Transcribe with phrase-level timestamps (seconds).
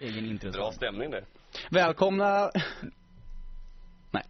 [0.00, 0.50] Egen intro.
[0.50, 1.24] Bra stämning det.
[1.70, 2.50] Välkomna...
[4.10, 4.22] Nej.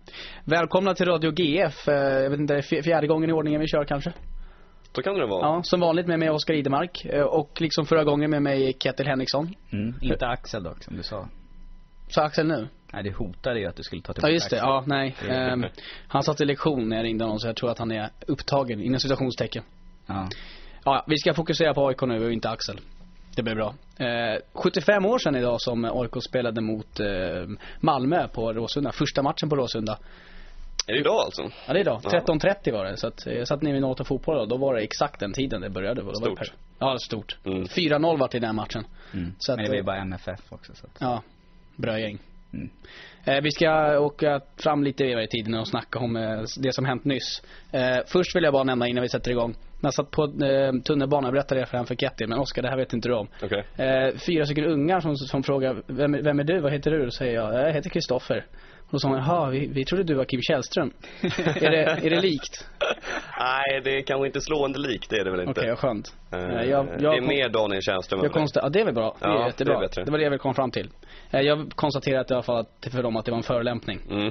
[0.45, 1.89] Välkomna till Radio GF.
[1.89, 4.13] Eh, Jag vet inte, fj- fjärde gången i ordningen vi kör kanske.
[4.93, 5.47] Så kan det vara.
[5.47, 7.05] Ja, som vanligt med mig Oskar Idemark.
[7.05, 9.55] eh, Och liksom förra gången med mig Kettil Henriksson.
[9.73, 11.29] Mm, inte Axel dock, som du sa.
[12.09, 12.69] Så Axel nu?
[12.93, 14.69] Nej, det hotade ju att du skulle ta tillbaka Ja just det, Axel.
[14.69, 15.17] ja nej.
[15.29, 15.65] Ehm,
[16.09, 18.81] han satt i lektion när jag ringde honom så jag tror att han är upptagen,
[18.81, 19.63] inom citationstecken.
[20.07, 20.29] Ja.
[20.85, 22.81] Ja, vi ska fokusera på AIK nu och inte Axel.
[23.37, 23.75] Det blir bra.
[23.99, 27.07] Eh, 75 år sedan idag som AIK spelade mot eh,
[27.81, 28.93] Malmö på Råsunda.
[28.93, 29.99] Första matchen på Råsunda.
[30.87, 31.43] Är det idag alltså?
[31.43, 32.01] Ja det är idag.
[32.05, 32.11] Ja.
[32.11, 32.97] 13.30 var det.
[32.97, 34.47] Så att, eh, jag satt nere vid Något fotboll då.
[34.47, 36.01] Då var det exakt den tiden det började.
[36.01, 36.53] Då var det Stort.
[36.79, 37.37] Ja, stort.
[37.45, 37.65] Mm.
[37.65, 38.85] 4-0 vart det i den matchen.
[39.15, 39.35] Mm.
[39.39, 40.97] Så att, Men det var ju eh, bara MFF också så att.
[40.99, 41.23] Ja,
[41.77, 42.19] bra gäng.
[42.53, 42.71] Mm.
[43.27, 47.05] Eh, vi ska åka fram lite i tiden och snacka om eh, det som hänt
[47.05, 47.43] nyss.
[47.73, 49.55] Eh, först vill jag bara nämna innan vi sätter igång.
[49.81, 52.69] När jag satt på eh, tunnelbanan berättade jag för en för Kettil, men Oskar det
[52.69, 53.29] här vet inte du om.
[53.77, 56.61] Eh, fyra stycken ungar som, som frågar, vem, vem är du?
[56.61, 57.05] Vad heter du?
[57.05, 58.47] Då säger jag, jag heter Kristoffer.
[58.91, 60.91] Och sa jaha, vi, vi trodde du var Kim Källström.
[61.23, 62.69] är, det, är det likt?
[63.39, 65.67] Nej, det är kanske inte slående lik, det är det väl Okej, inte.
[65.69, 66.15] vad skönt.
[66.33, 68.41] Eh, Eh, jag, jag, det är mer Daniel Tjärnström jag över det.
[68.41, 69.17] konsta- ja, det är väl bra.
[69.21, 69.75] Det är Ja, det jättebra.
[69.77, 70.05] är bättre.
[70.05, 70.91] det var det jag ville komma fram till.
[71.31, 74.01] Eh, jag konstaterade i alla fall att, för dem att det var en förolämpning.
[74.11, 74.27] Mm.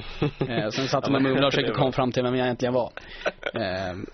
[0.50, 2.46] Eh, sen satt de med mumlar och försökte det är komma fram till vem jag
[2.46, 2.90] egentligen var.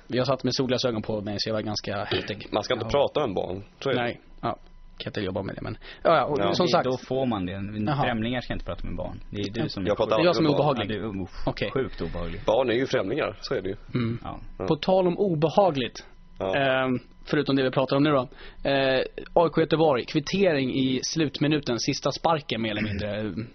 [0.07, 2.47] Jag satt med solglasögon på mig så jag var ganska häftig.
[2.51, 2.89] Man ska inte Ja.
[2.91, 4.01] prata med barn, är det.
[4.01, 4.57] Nej, ja.
[5.03, 5.77] Kettil jobbar med det men.
[6.03, 6.53] Ja, ja, och Ja.
[6.53, 6.83] som Det- sagt.
[6.85, 7.95] Då får man det.
[8.03, 9.19] Främlingar ska inte prata med barn.
[9.29, 10.57] Det är du som Jag pratar Det är jag som är barn.
[10.59, 10.89] Ja, obehaglig.
[10.89, 11.71] du är uff, Okej.
[11.71, 12.41] sjukt obehaglig.
[12.45, 13.75] Barn är ju främlingar, så är det ju.
[13.93, 14.19] Mm.
[14.23, 14.39] Ja.
[14.67, 16.05] På tal om obehagligt.
[16.39, 16.55] Ja.
[16.57, 16.87] Eh,
[17.25, 18.27] förutom det vi pratar om nu då.
[18.69, 19.01] Eh,
[19.33, 23.33] AIK Göteborg, kvittering i slutminuten, sista sparken mer eller mindre.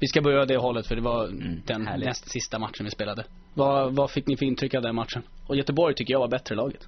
[0.00, 2.06] Vi ska börja det hållet för det var Mm, den härligt.
[2.08, 3.24] näst sista matchen vi spelade.
[3.54, 5.22] Vad, vad fick ni för intryck av den matchen?
[5.46, 6.86] Och Göteborg tycker jag var bättre laget.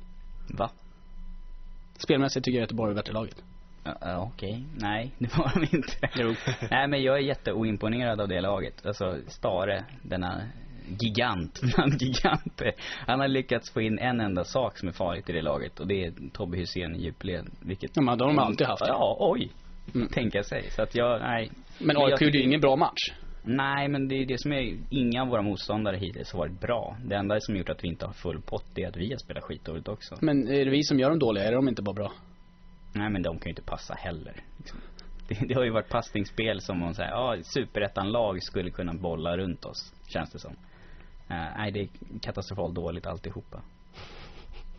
[0.58, 0.70] Va?
[1.98, 3.36] Spelmässigt tycker jag Göteborg är bättre laget.
[4.00, 6.36] Ja, Okej, nej det var de inte.
[6.70, 8.86] Nej men jag är jätteoimponerad av det laget.
[8.86, 10.42] Alltså Stare, denna
[11.00, 12.72] gigant bland giganter.
[13.06, 15.86] Han har lyckats få in en enda sak som är farligt i det laget och
[15.86, 17.46] det är Tobbe Hysén i djupled.
[17.60, 18.82] Vilket Ja, men de har de alltid haft.
[18.86, 19.50] Ja, oj.
[19.94, 20.08] Mm.
[20.08, 20.70] Tänka sig.
[20.70, 21.50] Så att jag, nej.
[21.78, 23.12] Men AIK gjorde ju ingen bra match.
[23.48, 26.96] Nej men det är det som är, inga av våra motståndare hittills har varit bra.
[27.04, 29.18] Det enda som gjort att vi inte har full pott det är att vi har
[29.18, 30.16] spelat skitdåligt också.
[30.20, 31.44] Men är det vi som gör dem dåliga?
[31.44, 32.12] Är de inte bara bra?
[32.92, 34.42] Nej men de kan ju inte passa heller.
[34.58, 34.78] Liksom.
[35.28, 39.64] Det, det har ju varit passningsspel som man säger, ja superettan-lag skulle kunna bolla runt
[39.64, 40.56] oss, känns det som.
[41.28, 41.88] Eh, nej det är
[42.22, 43.62] katastrofalt dåligt alltihopa.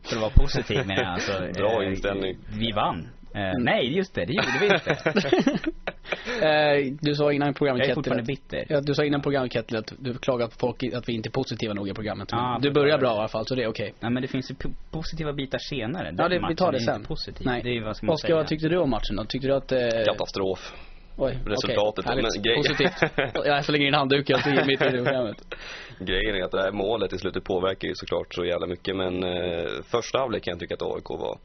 [0.01, 1.51] För att vara positiv menar jag alltså.
[1.53, 2.37] Bra eh, inställning.
[2.59, 3.07] Vi vann.
[3.33, 5.71] Eh, nej just det, det gjorde vi inte.
[6.41, 8.65] Eh, du sa innan programmet Jag är fortfarande att- bitter.
[8.69, 11.31] Ja, du sa innan programmet Kettil att du klagar på folk att vi inte är
[11.31, 12.27] positiva nog i programmet.
[12.31, 13.93] Ja, du börjar bra i alla fall, så det är okej.
[13.99, 16.13] Nej men det finns ju po- positiva bitar senare.
[16.17, 17.03] Ja, det, vi tar det sen.
[17.03, 17.45] Positiv.
[17.45, 17.61] Nej.
[17.63, 18.35] Det är vad ska man Oskar, säga.
[18.37, 19.23] vad tyckte du om matchen då?
[19.25, 19.71] Tyckte du att...
[19.71, 20.73] Eh, Katastrof.
[21.17, 22.23] oj, resultatet härligt.
[22.35, 23.11] men grej- Positivt.
[23.45, 25.37] Jag slänger in handduken och stiger mitt i programmet.
[25.99, 29.23] Grejen är att det här målet i slutet påverkar ju såklart så jävla mycket men
[29.23, 31.37] eh, första halvlek kan jag tycka att AIK var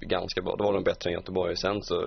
[0.00, 0.54] ganska bra.
[0.58, 1.56] Då var de bättre än Göteborg.
[1.56, 2.04] Sen så,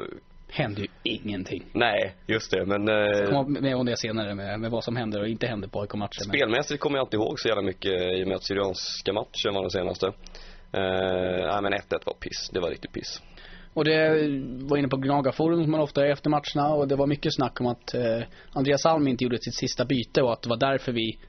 [0.52, 1.66] Hände ju ingenting.
[1.74, 2.66] nej, just det.
[2.66, 5.68] Men eh, Kom med om det senare med, med vad som händer och inte händer
[5.68, 6.28] på AIK-matcher.
[6.28, 9.54] Men- spelmässigt kommer jag inte ihåg så jävla mycket i och med att Syrianska matchen
[9.54, 10.08] var den senaste.
[10.72, 10.82] Eh,
[11.52, 12.50] nej men 1-1 var piss.
[12.54, 13.22] Det var riktigt piss.
[13.74, 14.10] Och det
[14.70, 17.62] var inne på Gnagarforum som man ofta är efter matcherna och det var mycket snack
[17.62, 18.22] om att eh,
[18.54, 21.20] Andreas Alm inte gjorde sitt sista byte och att det var därför vi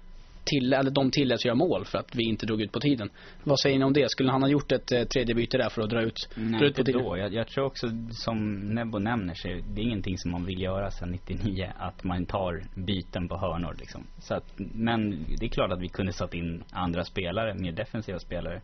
[0.44, 3.10] till, eller de tilläts göra mål för att vi inte drog ut på tiden.
[3.44, 4.10] Vad säger ni om det?
[4.10, 6.64] Skulle han ha gjort ett eh, tredje byte där för att dra ut, dra Nej,
[6.64, 7.02] ut på tiden?
[7.02, 7.16] då.
[7.18, 10.90] Jag, jag tror också, som Nebbo nämner, så det är ingenting som man vill göra
[10.90, 14.06] sedan 99, att man tar byten på hörnor liksom.
[14.18, 18.18] Så att, men det är klart att vi kunde satt in andra spelare, mer defensiva
[18.18, 18.60] spelare,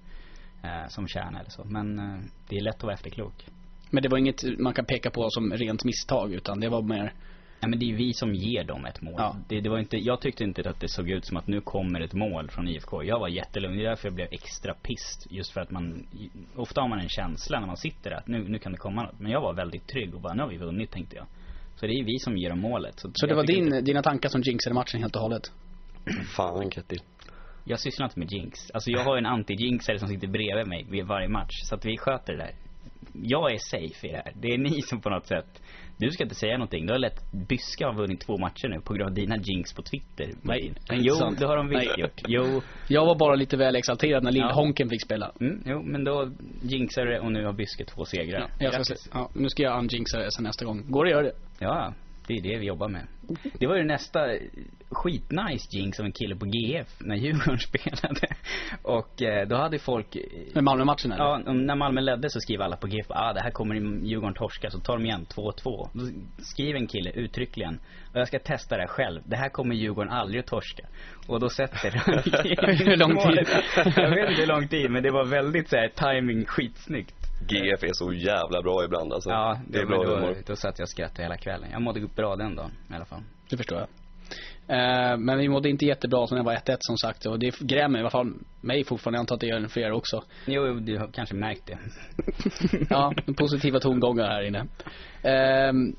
[0.62, 1.64] eh, som kärna eller så.
[1.64, 3.46] Men eh, det är lätt att vara efterklok.
[3.90, 7.12] Men det var inget man kan peka på som rent misstag utan det var mer
[7.66, 9.14] Nej men det är vi som ger dem ett mål.
[9.18, 9.36] Ja.
[9.48, 12.00] Det, det var inte, jag tyckte inte att det såg ut som att nu kommer
[12.00, 13.02] ett mål från IFK.
[13.04, 13.76] Jag var jättelugn.
[13.76, 15.32] Det är därför jag blev extra pissed.
[15.32, 16.06] Just för att man,
[16.56, 19.02] ofta har man en känsla när man sitter där att nu, nu kan det komma
[19.02, 19.20] något.
[19.20, 21.26] Men jag var väldigt trygg och bara, nu har vi vunnit tänkte jag.
[21.76, 23.00] Så det är vi som ger dem målet.
[23.00, 25.52] Så, Så det var din, Inte, dina tankar som jinxade matchen helt och hållet?
[26.36, 27.00] Fan Kettil.
[27.64, 28.70] jag sysslar inte med jinx.
[28.70, 31.54] Alltså jag har en anti-jinxare som sitter bredvid mig vid varje match.
[31.64, 32.52] Så att vi sköter det där.
[33.12, 34.32] Jag är safe i det här.
[34.34, 35.62] Det är ni som på något sätt
[35.98, 36.86] du ska inte säga någonting.
[36.86, 39.82] Du har lätt Byska har vunnit två matcher nu på grund av dina jinx på
[39.82, 40.30] Twitter.
[40.42, 41.38] Nej, Men jo, sant.
[41.38, 42.22] det har de visst gjort.
[42.26, 44.44] Jo, Jag var bara lite väl exalterad när Ja.
[44.46, 45.32] Lillhonken fick spela.
[45.40, 46.30] mm, jo, men då
[46.62, 48.50] jinxar du det och nu har Byske två segrar.
[48.60, 50.84] Jag ska, se- ja, nu ska jag unjinxa det sen nästa gång.
[50.90, 51.34] Går det att göra det?
[51.58, 51.94] Ja,
[52.26, 53.06] Det är det vi jobbar med.
[53.58, 54.20] Det var ju nästa
[54.90, 58.26] skitnice jinx av en kille på GF när Djurgården spelade.
[58.82, 60.16] Och eh, då hade folk...
[60.54, 61.24] Med Malmö-matchen eller?
[61.24, 63.74] Ja, när Malmö ledde så skriver alla på GF, ah det här kommer
[64.04, 65.88] Djurgården torska, så tar de igen 2-2.
[65.92, 66.00] Då
[66.42, 67.80] skriver en kille uttryckligen,
[68.12, 70.86] och jag ska testa det här själv, det här kommer Djurgården aldrig att torska.
[71.26, 71.90] Och då sätter
[72.84, 73.48] Hur lång tid?
[73.96, 77.25] jag vet inte hur lång tid, men det var väldigt så här timing skitsnyggt.
[77.40, 79.30] GF är så jävla bra ibland alltså.
[79.30, 80.34] Ja, det är bra men humor.
[80.34, 81.68] då, då satt jag och skrattade hela kvällen.
[81.72, 83.22] Jag mådde bra den dagen i alla fall.
[83.50, 83.88] Det förstår jag.
[84.68, 87.26] Eh, men vi mådde inte jättebra som det var 1-1 som sagt.
[87.26, 89.16] Och det grämer i alla fall mig fortfarande.
[89.16, 90.22] Jag antar att det gör det för er också.
[90.46, 91.78] Jo, du har kanske märkt det.
[92.90, 94.66] Ja, positiva tongångar här inne.
[95.22, 95.96] Ehm,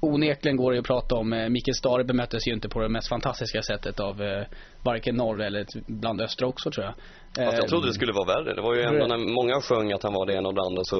[0.00, 1.32] onekligen går det att prata om.
[1.32, 4.46] Eh, Mikael Stare bemöttes ju inte på det mest fantastiska sättet av eh,
[4.82, 6.94] varken norr eller bland östra också tror jag.
[7.36, 8.54] Fast jag trodde det skulle vara värre.
[8.54, 10.82] Det var ju ändå när många sjöng att han var det ena och det andra
[10.84, 10.96] så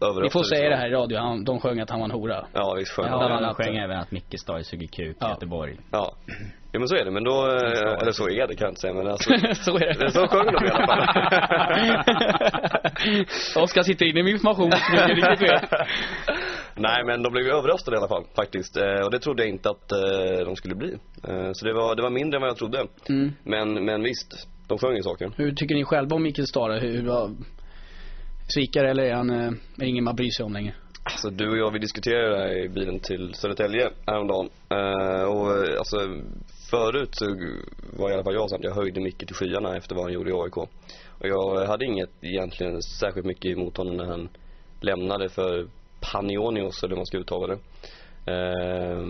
[0.00, 1.18] överraskade Vi får säga det här i radio.
[1.18, 2.46] Han, de sjöng att han var en hora.
[2.52, 5.30] Ja, visst sjöng Ja, han sjöng även att Micke Stare suger kuk i Ja.
[5.30, 5.76] Göteborg.
[5.90, 6.12] Ja.
[6.72, 7.10] ja, men så är det.
[7.10, 9.30] Men då, eh, eller så är det kan jag inte säga men alltså.
[9.54, 10.10] så är det.
[10.10, 11.02] Så sjöng de i alla fall.
[13.64, 15.70] Oskar sitter inne med information som inte riktigt vet.
[16.76, 18.76] Nej men de blev ju överröstade i alla fall faktiskt.
[18.76, 20.92] Eh, och det trodde jag inte att eh, de skulle bli.
[21.28, 22.86] Eh, så det var, det var mindre än vad jag trodde.
[23.08, 23.32] Mm.
[23.44, 25.32] Men, men visst, de sjöng ju saker.
[25.36, 26.78] Hur tycker ni själva om Mikael Stare?
[26.78, 27.30] Hur, var
[28.54, 30.74] svikare eller är han eh, är ingen man bryr sig om längre?
[31.02, 34.48] Alltså du och jag vi diskuterade det här i bilen till Södertälje häromdagen.
[34.68, 35.96] Eh, och eh, alltså
[36.70, 37.26] förut så
[37.98, 40.12] var i alla fall jag så att jag höjde Micke till skyarna efter vad han
[40.12, 40.56] gjorde i AIK.
[40.56, 44.28] Och jag hade inget egentligen särskilt mycket emot honom när han
[44.80, 45.68] lämnade för
[46.00, 47.58] Panionios eller hur man ska uttala det.
[48.32, 49.04] Eh,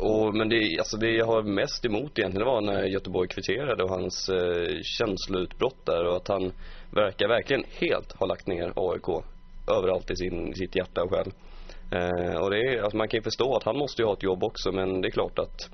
[0.00, 3.84] och, men det, alltså det jag har mest emot egentligen det var när Göteborg kvitterade
[3.84, 6.52] och hans eh, känsloutbrott där och att han
[6.90, 9.24] verkar verkligen helt ha lagt ner AIK
[9.78, 11.32] överallt i sin, sitt hjärta och själ.
[11.92, 14.22] Eh, och det är, alltså man kan ju förstå att han måste ju ha ett
[14.22, 15.70] jobb också men det är klart att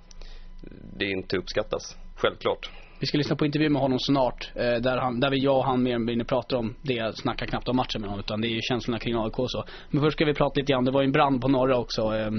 [0.98, 1.96] det inte uppskattas.
[2.16, 2.70] Självklart.
[3.00, 4.50] Vi ska lyssna på intervju med honom snart.
[4.54, 6.94] Eh, där, han, där vi, jag och han mer eller mindre pratar om det.
[6.94, 9.50] Jag snackar knappt om matchen med honom utan det är ju känslorna kring AIK och
[9.50, 9.64] så.
[9.90, 10.84] Men först ska vi prata lite grann.
[10.84, 12.02] Det var ju en brand på norra också.
[12.02, 12.30] Eh,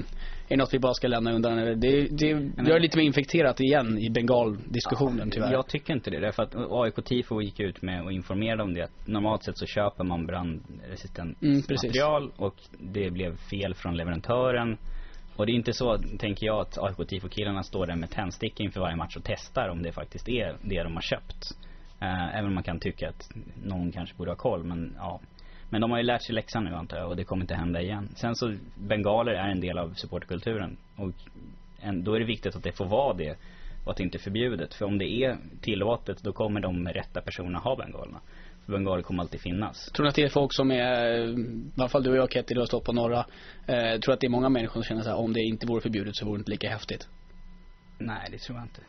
[0.48, 1.58] är det något vi bara ska lämna undan?
[1.58, 1.74] eller?
[1.74, 5.52] Det, det, är lite mer infekterat igen i Bengal-diskussionen tyvärr.
[5.52, 6.20] Jag tycker inte det.
[6.20, 8.82] Därför att AIK Tifo gick ut med och informerade om det.
[8.82, 14.76] Att normalt sett så köper man brandresistent Mm, material och det blev fel från leverantören.
[15.36, 18.80] Och det är inte så, tänker jag, att AIK Tifo-killarna står där med tändstickor inför
[18.80, 21.44] varje match och testar om det faktiskt är det de har köpt.
[22.00, 23.30] Eh, även om man kan tycka att
[23.64, 25.20] någon kanske borde ha koll, men ja.
[25.70, 27.82] Men de har ju lärt sig läxan nu antar jag och det kommer inte hända
[27.82, 28.08] igen.
[28.16, 30.76] Sen så, bengaler är en del av supportkulturen.
[30.96, 31.10] Och
[31.80, 33.36] en, då är det viktigt att det får vara det
[33.84, 34.74] och att det inte är förbjudet.
[34.74, 38.20] För om det är tillåtet då kommer de rätta personerna ha bengalerna.
[38.64, 39.90] För bengaler kommer alltid finnas.
[39.92, 42.54] Tror du att det är folk som är, i alla fall du och jag Ketty,
[42.54, 43.24] du har stått på norra.
[43.66, 45.80] Eh, tror att det är många människor som känner så här, om det inte vore
[45.80, 47.08] förbjudet så vore det inte lika häftigt.
[47.98, 48.80] Nej, det tror jag inte.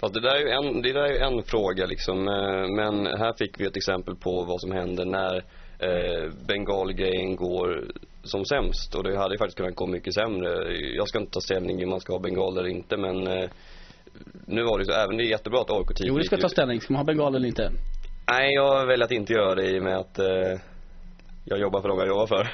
[0.00, 2.28] Fast det där är ju en, det där är ju en fråga liksom.
[2.28, 5.44] Eh, Men här fick vi ett exempel på vad som händer när
[5.80, 7.84] eh, bengalgrejen går
[8.22, 8.94] som sämst.
[8.94, 10.72] Och det hade ju faktiskt kunnat gå mycket sämre.
[10.96, 13.50] Jag ska inte ta ställning om man ska ha bengal eller inte men eh,
[14.46, 16.80] nu var det så, även det är jättebra att AIK Jo, du ska ta ställning.
[16.80, 17.72] Ska man ha bengal eller inte?
[18.30, 20.60] Nej, jag väljer att inte göra det i och med att eh,
[21.44, 22.50] jag jobbar för dem jag jobbar för.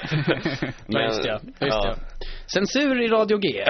[0.87, 1.41] Ja, just det.
[1.61, 1.97] Just det.
[2.47, 3.65] Censur i Radio G.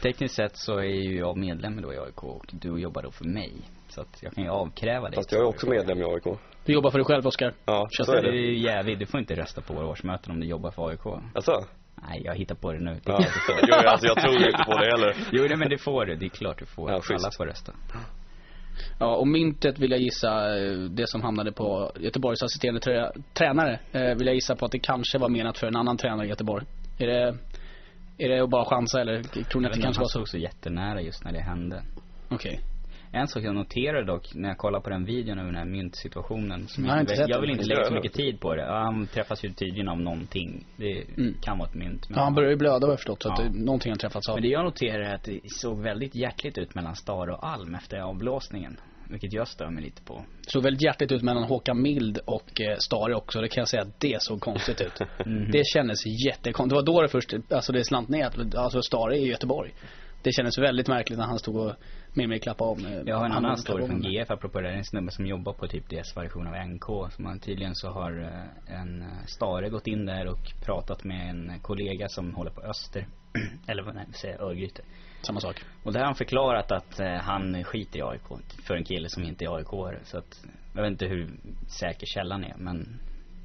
[0.02, 3.24] Tekniskt sett så är ju jag medlem då i AIK och du jobbar då för
[3.24, 3.52] mig.
[3.88, 5.14] Så att jag kan ju avkräva dig.
[5.14, 6.38] Fast jag är också medlem i AIK.
[6.68, 7.54] Du jobbar för dig själv, Oskar.
[7.66, 8.52] Ja, Känns så är Du är det.
[8.58, 11.06] jävig, du får inte rösta på våra årsmöten om du jobbar för AIK.
[11.34, 11.52] Alltså?
[12.08, 12.90] Nej, jag hittar på det nu.
[13.04, 13.16] Det Ja.
[13.46, 13.54] får.
[13.68, 15.14] jo, alltså jag tror inte på det heller.
[15.32, 16.14] Jo, nej, men det får du.
[16.16, 16.90] Det är klart du får.
[16.90, 17.00] Ja.
[17.10, 17.72] Alla får rösta.
[19.00, 23.80] Ja, och myntet vill jag gissa, eh, det som hamnade på Göteborgs assisterande trä, tränare,
[23.92, 26.28] eh, vill jag gissa på att det kanske var menat för en annan tränare i
[26.28, 26.66] Göteborg.
[26.98, 27.36] Är det,
[28.18, 30.18] är det att bara chansa eller tror ni Jag att det kanske han var så?
[30.18, 31.82] såg så jättenära just när det hände.
[32.28, 32.60] Okej.
[33.12, 36.68] En sak jag noterade dock när jag kollade på den videon över den här myntsituationen.
[36.68, 37.40] Som Jag inte jag den.
[37.40, 38.64] vill inte lägga så jag mycket tid på det.
[38.64, 40.64] Han träffas ju tydligen av någonting.
[40.76, 41.34] Det Mm.
[41.42, 42.08] kan vara ett mynt.
[42.08, 43.44] Men, Ja, han börjar ju blöda vad jag förstått så att Ja.
[43.44, 44.34] det, någonting har träffats av.
[44.36, 47.74] men det jag noterade är att det såg väldigt hjärtligt ut mellan Stare och Alm
[47.74, 48.76] efter avblåsningen.
[49.10, 50.14] Vilket jag stör mig lite på.
[50.44, 53.40] Det såg väldigt hjärtligt ut mellan Håkan Mild och eh, Stare också.
[53.40, 55.00] Det kan jag säga att det såg konstigt ut.
[55.26, 55.50] Mhm.
[55.50, 56.68] Det kändes jättekonstigt.
[56.70, 58.26] Det var då det först, alltså det slant ner.
[58.26, 59.72] att- Alltså Stare är i Göteborg.
[60.22, 61.74] Det kändes väldigt märkligt när han stod och
[62.14, 62.86] med mig klappade om.
[62.86, 64.02] eh, Jag har en han annan story från.
[64.02, 64.68] GF apropå det.
[64.68, 67.12] Det är en snubbe som jobbar på typ deras variation av NK.
[67.12, 71.30] Som man tydligen så har eh, en eh, Stare gått in där och pratat med
[71.30, 73.06] en kollega som håller på Öster.
[73.68, 74.82] Eller vad nej, säger Örgryte.
[75.22, 75.64] Samma sak.
[75.82, 78.22] Och där har han förklarat att eh, han skiter i AIK
[78.66, 80.44] för en kille som inte är aik Så att,
[80.74, 81.30] jag vet inte hur
[81.80, 83.00] säker källan är men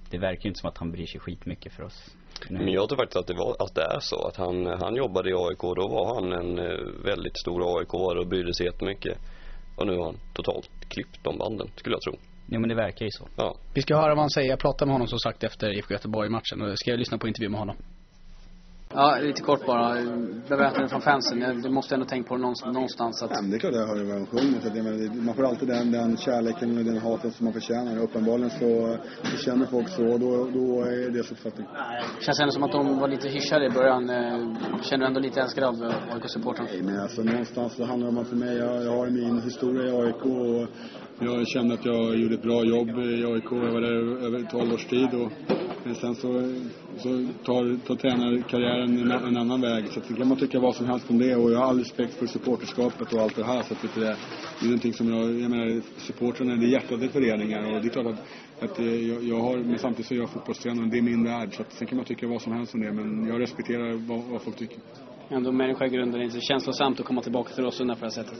[0.09, 2.15] det verkar ju inte som att han bryr sig skitmycket för oss.
[2.49, 4.27] Men jag tror faktiskt att det, var, att det är så.
[4.27, 7.93] Att han, han jobbade i AIK och då var han en eh, väldigt stor aik
[7.93, 9.17] och brydde sig jättemycket.
[9.75, 12.13] Och nu har han totalt klippt de banden, skulle jag tro.
[12.47, 13.27] Jo men det verkar ju så.
[13.35, 13.55] Ja.
[13.73, 14.49] Vi ska höra vad han säger.
[14.49, 16.61] Jag pratade med honom som sagt efter IFK Göteborg-matchen.
[16.61, 17.75] Och ska jag lyssna på intervju med honom.
[18.95, 19.93] Ja, lite kort bara.
[20.49, 21.61] Bemötandet från fansen.
[21.61, 23.31] Du måste ändå tänka på det någonstans att...
[23.31, 24.59] Ja, men det är klart jag hör vad de sjunger.
[24.61, 28.03] Så det, men, man får alltid den, den kärleken och den haten som man förtjänar.
[28.03, 31.67] Uppenbarligen så, så känner folk så då, då är det uppfattning.
[32.19, 34.09] Känns ändå som att de var lite hyschade i början.
[34.09, 35.75] Eh, känner du ändå lite älskad av
[36.13, 36.69] AIK-supportrarna?
[36.71, 39.41] Nej, men alltså någonstans så handlar det om att för mig, jag, jag har min
[39.41, 40.67] historia i AIK och
[41.19, 43.51] jag kände att jag gjorde ett bra jobb i AIK.
[43.51, 45.31] Jag var där över 12 års tid och
[46.01, 46.53] sen så,
[46.97, 47.09] så
[47.45, 49.87] tar, tar tränarkarriären en, en annan väg.
[49.91, 52.13] Så det kan man tycka vad som helst om det och jag har all respekt
[52.13, 53.63] för supporterskapet och allt det här.
[53.63, 54.07] Så att det, det
[54.59, 57.89] är någonting som jag, jag menar supportrarna det är hjärtat i föreningar och det är
[57.89, 60.97] klart att, att eh, jag, jag har, men samtidigt så är jag fotbollstränare och det
[60.97, 61.55] är min värld.
[61.55, 64.23] Så att sen kan man tycka vad som helst om det men jag respekterar vad,
[64.23, 64.77] vad folk tycker
[65.29, 68.39] ändå människa i grunden inte känslosamt att komma tillbaka till Råsunda på det här sättet?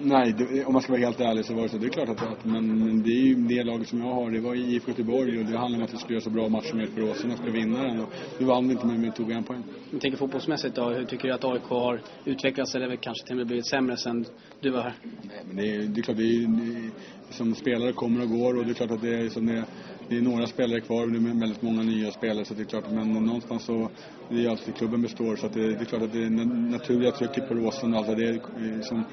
[0.00, 1.78] Nej, det, om man ska vara helt ärlig så var det så.
[1.78, 4.30] Det är klart att, att men, men det är ju det laget som jag har.
[4.30, 6.74] Det var IFK Göteborg och det handlar om att vi skulle göra så bra matcher
[6.74, 8.00] med för Råsunda skulle vinna den.
[8.00, 8.08] Och
[8.38, 9.62] vi vann inte men vi tog en poäng.
[9.90, 10.88] Jag tänker fotbollsmässigt då.
[10.88, 14.24] Hur tycker du att AIK har utvecklats eller kanske till och med blivit sämre sen
[14.60, 14.94] du var här?
[15.02, 16.90] Nej, men det är, det är klart, det är,
[17.30, 19.64] som spelare kommer och går och det är klart att det är som det är
[20.10, 22.84] det är några spelare kvar, det är väldigt många nya spelare så det är klart,
[22.90, 23.90] men någonstans så,
[24.28, 27.48] det är alltid klubben består så att det, det är klart att det naturliga trycket
[27.48, 29.04] på Råsunda, alltså det, är, som,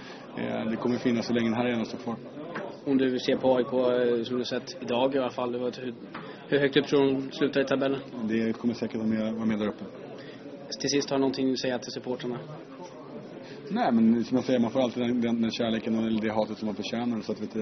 [0.71, 2.15] det kommer finnas så länge den här arenan står kvar.
[2.85, 5.93] Om du ser på AIK eh, som du sett idag i alla fall, hur,
[6.47, 7.99] hur högt upp tror du de slutar i tabellen?
[8.23, 9.83] Det kommer säkert vara med, vara med där uppe.
[10.79, 12.39] Till sist, har du någonting att säga till supportrarna?
[13.69, 16.57] Nej, men som jag säger, man får alltid den, den, den kärleken och det hatet
[16.57, 17.21] som man förtjänar.
[17.21, 17.59] Så att, vet du,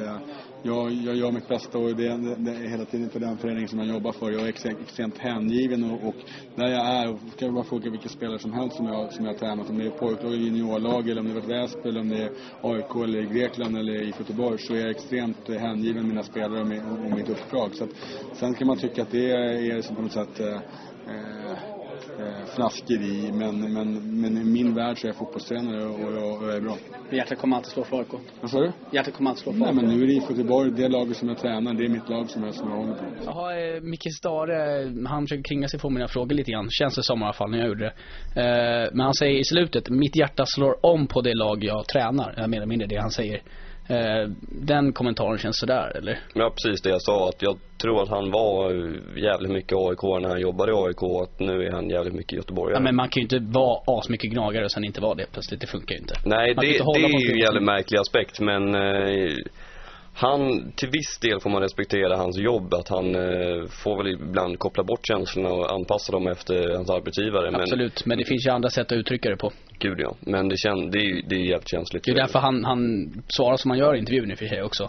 [0.63, 3.67] jag, jag gör mitt bästa och det, det, det är hela tiden för den förening
[3.67, 4.31] som jag jobbar för.
[4.31, 6.15] Jag är extremt, hängiven och, och
[6.55, 9.25] där jag är, och kan jag bara fråga vilka spelare som helst som jag, som
[9.25, 11.99] jag har tränat, om det är pojklag eller juniorlag eller om det är Väsby eller
[11.99, 12.31] om det är
[12.61, 17.05] AIK eller i Grekland eller i Göteborg så är jag extremt hängiven mina spelare och,
[17.05, 17.75] och mitt uppdrag.
[17.75, 17.89] Så att,
[18.33, 21.74] sen kan man tycka att det är som på något sätt eh, eh
[22.19, 23.31] eh eh, fnaskeri.
[23.31, 26.61] Men, men, men i min värld så är jag fotbollstränare och jag, och jag är
[26.61, 26.77] bra.
[27.11, 28.07] Hjärtat kommer alltid slå för AIK?
[28.41, 28.71] Vad sa du?
[28.91, 30.71] Hjärtat kommer alltid slå för Nej, men nu är det IFK Göteborg.
[30.71, 33.05] Det laget som jag tränar, det är mitt lag som jag, som jag håller på.
[33.25, 36.67] Jaha, eh, Micke Stare, han försöker kringa sig på mina frågor lite grann.
[36.69, 37.93] Känns det som i alla fall när jag gjorde
[38.35, 38.41] det.
[38.41, 42.33] Eh, men han säger i slutet, mitt hjärta slår om på det lag jag tränar.
[42.37, 43.41] Jag menar mindre det han säger.
[43.87, 44.29] Eh,
[44.67, 46.19] den kommentaren känns sådär, eller?
[46.33, 47.29] Ja, precis det jag sa.
[47.29, 48.71] Att jag tror att han var
[49.17, 51.03] jävligt mycket AIK när han jobbade i AIK.
[51.23, 52.73] Att nu är han jävligt mycket Göteborg.
[52.73, 55.61] Ja, men man kan ju inte vara asmycket gnagare och sen inte vara det plötsligt.
[55.61, 56.15] Det funkar ju inte.
[56.25, 58.39] Nej, det, det är ju en jävligt märklig aspekt.
[58.39, 59.33] Men eh,
[60.17, 62.73] han, till viss del får man respektera hans jobb.
[62.73, 67.61] Att han eh, får väl ibland koppla bort känslorna och anpassa dem efter hans arbetsgivare.
[67.61, 69.51] Absolut, men, men det finns ju andra sätt att uttrycka det på.
[69.79, 72.03] Gud ja, men det, kän, det, är, det är jävligt känsligt.
[72.03, 74.63] Det är därför han, han svarar som han gör i intervjun i och för sig
[74.63, 74.83] också.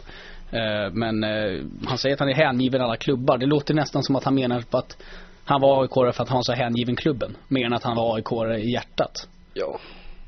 [0.50, 3.38] Eh, men eh, han säger att han är hängiven alla klubbar.
[3.38, 4.97] Det låter nästan som att han menar på att
[5.45, 7.37] han var aik för att han så hängiven klubben.
[7.49, 9.28] Mer än att han var aik i hjärtat.
[9.54, 9.78] Ja.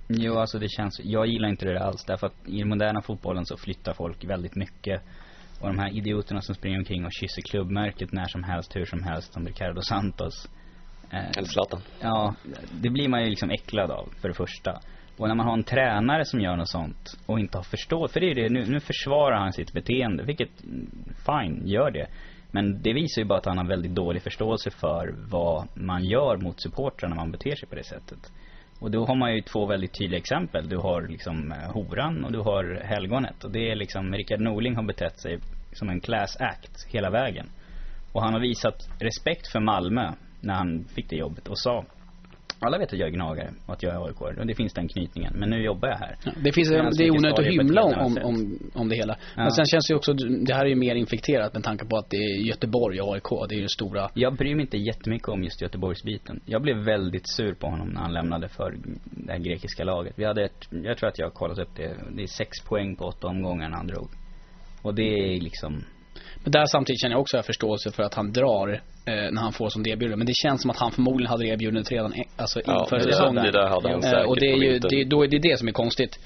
[0.08, 2.04] Jo, alltså det känns, jag gillar inte det alls.
[2.04, 5.02] Därför att i den moderna fotbollen så flyttar folk väldigt mycket.
[5.60, 9.02] Och de här idioterna som springer omkring och kysser klubbmärket när som helst, hur som
[9.02, 10.48] helst, som Ricardo Santos.
[11.10, 11.80] Eh, Eller Zlatan.
[12.00, 12.34] Ja,
[12.82, 14.80] det blir man ju liksom äcklad av, för det första.
[15.16, 18.20] Och när man har en tränare som gör något sånt och inte har förstått, för
[18.20, 20.50] det är det, nu, nu försvarar han sitt beteende, vilket,
[21.26, 22.06] fine, gör det.
[22.50, 26.36] Men det visar ju bara att han har väldigt dålig förståelse för vad man gör
[26.36, 28.32] mot supportrarna när man beter sig på det sättet.
[28.78, 30.68] Och då har man ju två väldigt tydliga exempel.
[30.68, 33.44] Du har liksom eh, Horan och du har Helgonet.
[33.44, 35.38] Och det är liksom, Rickard Norling har betett sig
[35.72, 37.46] som en class act hela vägen.
[38.12, 41.84] Och han har visat respekt för Malmö när han fick det jobbet och sa
[42.60, 44.88] alla vet att jag är gnagare och att jag är AIK och det finns den
[44.88, 45.32] knytningen.
[45.36, 46.16] Men nu jobbar jag här.
[46.24, 49.16] Ja, det finns, det är onödigt att hymla om, om, om, om det hela.
[49.36, 49.42] Ja.
[49.42, 50.12] Men sen känns det ju också,
[50.46, 53.48] det här är ju mer infekterat med tanke på att det är Göteborg och AIK.
[53.48, 54.10] Det är ju stora.
[54.14, 56.40] Jag bryr mig inte jättemycket om just Göteborgsbiten.
[56.46, 60.12] Jag blev väldigt sur på honom när han lämnade för det här grekiska laget.
[60.16, 61.96] Vi hade ett, jag tror att jag har kollat upp det.
[62.16, 64.08] Det är sex poäng på åtta omgångar när han drog.
[64.82, 65.84] Och det är liksom
[66.42, 68.68] men där samtidigt känner jag också förståelse för att han drar
[69.04, 70.16] eh, när han får som erbjudande.
[70.16, 73.44] Men det känns som att han förmodligen hade erbjudandet redan alltså ja, inför säsongen.
[73.44, 75.58] Det där hade han säkert eh, Och det är ju, det, då är det det
[75.58, 76.18] som är konstigt.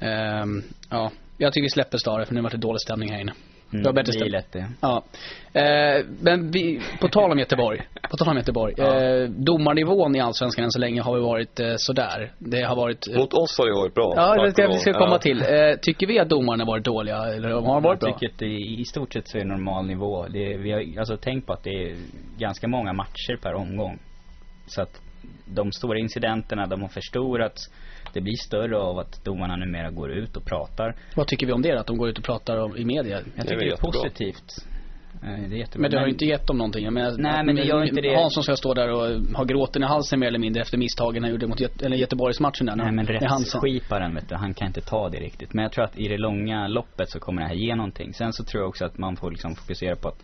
[0.00, 3.32] Um, ja, jag tycker vi släpper Stare för nu har det dålig stämning här inne.
[3.74, 4.66] Mm, det var bättre det är lätt det.
[4.80, 5.04] Ja.
[5.52, 7.82] Eh, men vi, på tal om Göteborg.
[8.10, 8.74] På tal om Göteborg.
[8.76, 9.00] Ja.
[9.00, 12.32] Eh, domarnivån i Allsvenskan än så länge har ju varit eh, sådär.
[12.38, 13.08] Det har varit...
[13.08, 14.12] Eh, Mot oss har det varit bra.
[14.16, 15.18] Ja, det ska, vi ska komma ja.
[15.18, 15.40] till.
[15.40, 15.46] Eh,
[15.82, 17.16] tycker vi att domarna har varit dåliga?
[17.16, 18.08] Eller har de varit bra?
[18.08, 20.26] Jag tycker att det, i stort sett så är det normal nivå.
[20.28, 21.96] Det, vi har alltså tänkt på att det är
[22.38, 23.98] ganska många matcher per omgång.
[24.66, 25.00] Så att
[25.44, 27.70] de stora incidenterna, de har förstorats.
[28.14, 30.94] Det blir större av att domarna numera går ut och pratar.
[31.16, 31.80] Vad tycker vi om det?
[31.80, 33.20] Att de går ut och pratar om, i media?
[33.36, 34.66] Jag är tycker det är, positivt.
[35.22, 35.82] Eh, Det är jättebra.
[35.82, 36.84] Men det har ju inte gett dem någonting.
[36.84, 38.14] Jag menar, Nej, men det gör inte det.
[38.14, 41.32] Hansson ska stå där och ha gråten i halsen mer eller mindre efter misstagen han
[41.32, 42.76] gjorde mot Göte, eller Göteborgsmatchen där.
[42.76, 45.54] Nej men rättsskiparen vet du, han kan inte ta det riktigt.
[45.54, 48.14] Men jag tror att i det långa loppet så kommer det här ge någonting.
[48.14, 50.22] Sen så tror jag också att man får liksom fokusera på att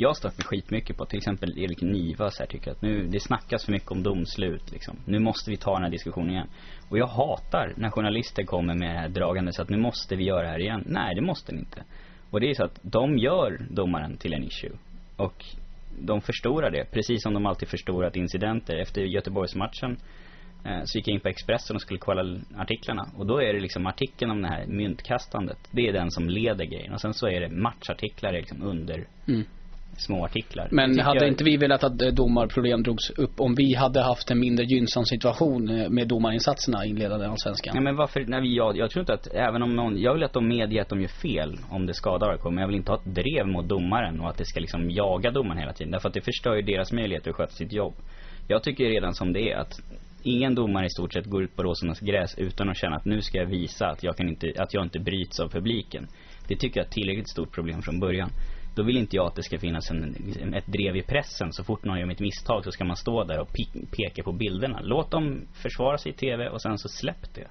[0.00, 3.06] jag har stört mig skitmycket på till exempel Erik Niva så här, tycker att nu,
[3.06, 4.96] det snackas för mycket om domslut liksom.
[5.04, 6.48] Nu måste vi ta den här diskussionen igen.
[6.88, 10.24] Och jag hatar när journalister kommer med det här dragande så att nu måste vi
[10.24, 10.84] göra det här igen.
[10.86, 11.84] Nej, det måste ni inte.
[12.30, 14.72] Och det är så att de gör domaren till en issue.
[15.16, 15.44] Och
[15.98, 18.76] de förstorar det, precis som de alltid förstorat incidenter.
[18.76, 19.96] Efter Göteborgsmatchen
[20.64, 23.06] eh, så gick jag in på Expressen och skulle kolla artiklarna.
[23.16, 25.58] Och då är det liksom artikeln om det här myntkastandet.
[25.70, 26.92] Det är den som leder grejen.
[26.92, 29.44] Och sen så är det matchartiklar liksom under Mm
[29.96, 30.68] små artiklar.
[30.70, 34.30] Men hade jag- inte vi velat att eh, domarproblem drogs upp om vi hade haft
[34.30, 37.74] en mindre gynnsam situation eh, med domarinsatserna inledande allsvenskan?
[37.74, 40.32] Nej men varför, nej, jag, jag tror inte att, även om någon, jag vill att
[40.32, 42.98] de medger att de gör fel om det skadar AIK, men jag vill inte ha
[42.98, 45.90] ett drev mot domaren och att det ska liksom jaga domaren hela tiden.
[45.90, 47.94] Därför att det förstör ju deras möjligheter att sköta sitt jobb.
[48.48, 49.80] Jag tycker redan som det är att
[50.22, 53.22] ingen domare i stort sett går ut på Rosornas gräs utan att känna att nu
[53.22, 56.06] ska jag visa att jag kan inte, att jag inte bryts av publiken.
[56.48, 58.30] Det tycker jag är ett tillräckligt stort problem från början.
[58.74, 61.52] Då vill inte jag att det ska finnas en, en- ett drev i pressen.
[61.52, 63.48] Så fort någon gör ett misstag så ska man stå där och
[63.96, 64.80] peka på bilderna.
[64.82, 67.46] Låt dem försvara sig i TV och sen så släpp det.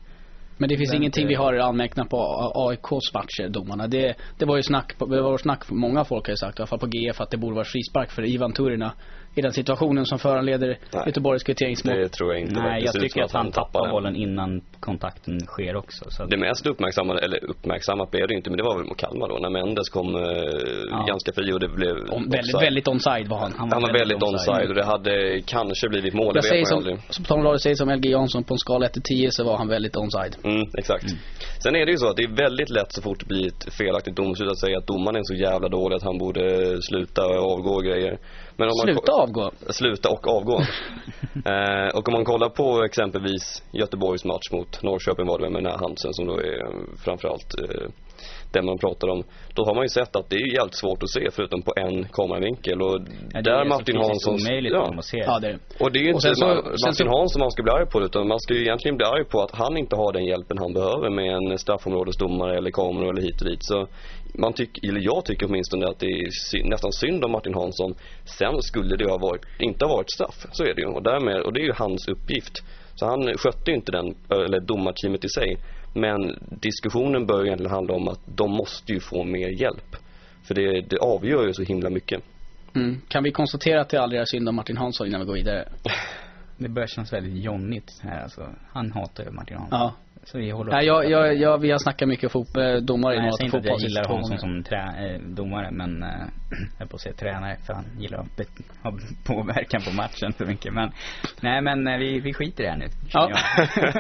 [0.57, 3.87] Men det finns Den- ingenting vi har anmärkt på AIKs matcher, domarna.
[3.87, 6.67] Det, det var ju snack, det var snack, många folk har ju sagt, i alla
[6.67, 8.93] fall på GF, att det borde vara frispark för Ivan Turina
[9.35, 11.03] i den situationen som föranleder Nej.
[11.05, 11.95] Göteborgs kvitteringsmål.
[11.97, 12.61] Det tror jag inte.
[12.61, 13.91] Nej, Det jag tycker att han tappar den.
[13.91, 16.05] bollen innan kontakten sker också.
[16.09, 18.97] Så att, Det mest uppmärksammade, eller uppmärksammat blev det inte, men det var väl mot
[18.97, 20.21] Kalmar då, när Mendes kom eh,
[20.89, 21.05] Ja.
[21.07, 23.53] ganska fri och det blev Om, väldigt, väldigt onside var han.
[23.57, 26.65] Han var väldigt onside och det hade kanske blivit mål, det Jag vet säger man
[26.65, 26.97] som, aldrig.
[27.09, 29.57] som Tom Lade säger som LG Jansson, på en skala 1 till 10 så var
[29.57, 30.35] han väldigt onside.
[30.43, 31.05] Mm, exakt.
[31.63, 33.73] Sen är det ju så att det är väldigt lätt så fort det blir ett
[33.73, 36.43] felaktigt domslut att säga att domaren är så jävla dålig att han borde
[36.89, 38.17] sluta och avgå och grejer.
[38.59, 39.51] Men om man Sluta avgå.
[39.69, 40.57] sluta och avgå.
[41.51, 45.71] eh, och om man kollar på exempelvis Göteborgs match mot Norrköping var det med den
[45.71, 46.71] här Hansen som då är eh,
[47.05, 47.87] framförallt eh,
[48.51, 49.23] den man pratar om.
[49.53, 52.07] Då har man ju sett att det är jävligt svårt att se förutom på en
[52.17, 52.95] kameravinkel och
[53.33, 55.17] ja, det där är så Martin för dem att se.
[55.17, 55.83] Ja, det är det.
[55.83, 56.45] Och det är ju inte så-
[56.87, 59.25] Martin så- Hansson man ska bli arg på utan man ska ju egentligen bli arg
[59.25, 63.21] på att han inte har den hjälpen han behöver med en straffområdesdomare eller kameror eller
[63.21, 63.63] hit och dit.
[63.63, 63.87] Så
[64.33, 67.95] man tycker, eller jag tycker åtminstone att det är nästan synd om Martin Hansson.
[68.39, 70.87] Sen skulle det ha varit, inte ha varit straff, så är det ju.
[70.87, 72.55] Och därmed, och det är ju hans uppgift.
[72.95, 75.57] Så han skötte ju inte den, eller domarteamet i sig.
[75.93, 79.95] Men diskussionen bör egentligen handla om att de måste ju få mer hjälp.
[80.43, 82.23] För det, det avgör ju så himla mycket.
[82.75, 83.01] Mm.
[83.07, 85.67] Kan vi konstatera att det aldrig är synd om Martin Hansson innan vi går vidare?
[86.59, 88.49] Det börjar kännas väldigt jonnigt här alltså.
[88.71, 89.79] Han hatar ju Martin Hansson.
[89.79, 89.93] Ja.
[90.23, 93.27] Så vi håller Nej, jag, jag, jag, vi har snackat mycket fotboll, domare Nej, i
[93.27, 94.37] jag säger inte att jag gillar gånger.
[94.37, 96.09] som trä, eh, domare men, eh,
[96.79, 98.47] jag på att säga tränare för han gillar att
[98.83, 98.93] ha
[99.25, 100.73] påverkan på matchen för mycket.
[100.73, 100.91] Men,
[101.41, 102.87] nej men eh, vi, vi skiter i det här nu.
[103.13, 103.31] Ja.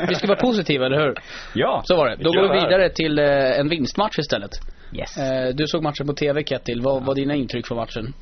[0.09, 1.15] vi ska vara positiva, eller hur?
[1.53, 1.81] ja.
[1.85, 2.15] Så var det.
[2.15, 4.51] Då går vi vidare till eh, en vinstmatch istället.
[4.93, 5.17] Yes.
[5.17, 6.81] Eh, du såg matchen på TV, Kettil.
[6.81, 8.13] Vad var dina intryck från matchen?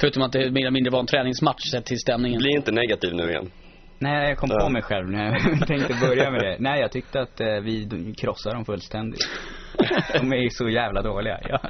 [0.00, 2.38] Förutom att det mer eller mindre var en träningsmatch sett till stämningen.
[2.38, 3.50] Bli inte negativ nu igen.
[3.98, 4.60] Nej, jag kom Ja.
[4.60, 6.56] på mig själv när jag tänkte börja med det.
[6.60, 9.20] Nej, jag tyckte att eh, vi krossade dem fullständigt.
[10.20, 11.38] De är ju så jävla dåliga.
[11.48, 11.60] Jag,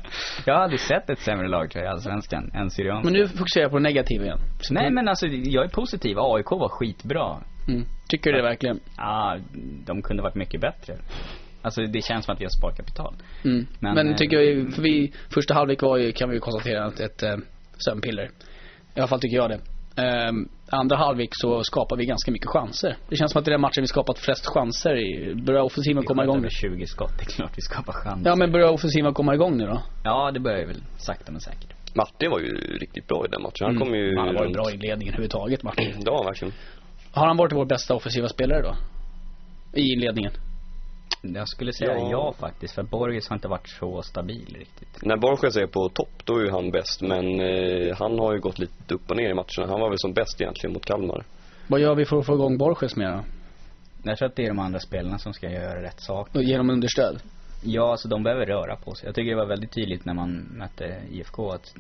[0.47, 3.11] jag har aldrig sett ett sämre lag tror jag i Allsvenskan än Syrianska.
[3.11, 4.39] Men nu fokuserar jag på det negativa igen.
[4.61, 6.17] Så Nej men alltså, jag är positiv.
[6.19, 7.37] AIK var skitbra.
[7.69, 7.85] Mm.
[8.09, 8.81] Tycker du det verkligen?
[8.97, 9.39] Ja,
[9.87, 10.95] de kunde varit mycket bättre.
[11.63, 13.15] Alltså det känns som att vi har sparkapital.
[13.45, 13.67] Mm.
[13.81, 16.41] Men, Men, eh, tycker jag ju, för vi, första halvlek var ju, kan vi ju
[16.41, 17.37] konstatera, ett, ett eh,
[17.79, 18.31] sömnpiller.
[18.95, 19.61] I alla fall tycker jag det.
[20.03, 22.97] Ehm, andra halvlek så skapar vi ganska mycket chanser.
[23.09, 25.35] Det känns som att det är den matchen vi skapat flest chanser i.
[25.35, 26.41] Börjar offensiven komma igång nu?
[26.41, 28.23] över 20 skott, det är klart vi skapar chans.
[28.25, 29.83] Ja men börjar offensiven komma igång nu då?
[30.05, 31.95] Ja, det börjar ju väl sakta men säkert.
[31.97, 33.65] Martin var ju riktigt bra i den matchen.
[33.67, 33.83] Han Mm.
[33.87, 34.55] kom ju Han har varit runt.
[34.55, 35.93] bra i ledningen överhuvudtaget Martin.
[36.07, 36.55] Han verkligen.
[37.13, 38.75] Har han varit vår bästa offensiva spelare då?
[39.81, 40.33] I inledningen?
[41.35, 42.11] Jag skulle säga Ja.
[42.11, 45.03] ja, faktiskt, för Borges har inte varit så stabil riktigt.
[45.03, 47.03] När Borges är på topp, då är ju han bäst.
[47.03, 49.73] Men eh, han har ju gått lite upp och ner i matcherna.
[49.73, 51.25] Han var väl som bäst egentligen mot Kalmar.
[51.67, 53.25] Vad gör vi för att få igång Borges mer då?
[54.03, 56.29] Jag tror att det är de andra spelarna som ska göra rätt sak.
[56.35, 57.23] Och Genom understöd?
[57.63, 59.07] Ja, alltså de behöver röra på sig.
[59.07, 61.75] Jag tycker det var väldigt tydligt när man mötte IFK att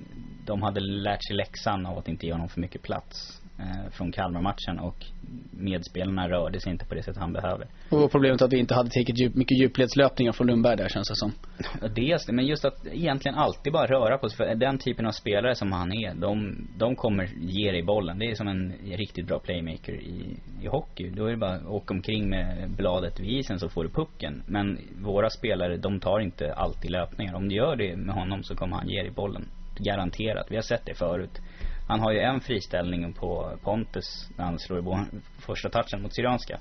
[0.46, 4.12] de hade lärt sig läxan av att inte ge honom för mycket plats eh, från
[4.12, 5.06] Kalmar-matchen och
[5.50, 7.66] medspelarna rörde sig inte på det sätt han behöver.
[7.90, 11.16] Och problemet att vi inte hade tillräckligt djup, mycket djupledslöpningar från Lundberg där känns det
[11.16, 11.32] som.
[11.94, 14.36] Dels men just att egentligen alltid bara röra på sig.
[14.36, 18.18] För den typen av spelare som han är, de, de kommer ge dig bollen.
[18.18, 21.10] Det är som en riktigt bra playmaker i, i hockey.
[21.10, 24.42] Då är det bara åka omkring med bladet vid isen så får du pucken.
[24.46, 27.34] Men våra spelare, de tar inte alltid löpningar.
[27.34, 29.48] Om du gör det med honom så kommer han ge dig bollen.
[29.78, 30.46] Garanterat.
[30.50, 31.40] Vi har sett det förut.
[31.88, 35.04] Han har ju en friställning på Pontus när han slår i
[35.38, 36.58] första touchen mot Syrianska.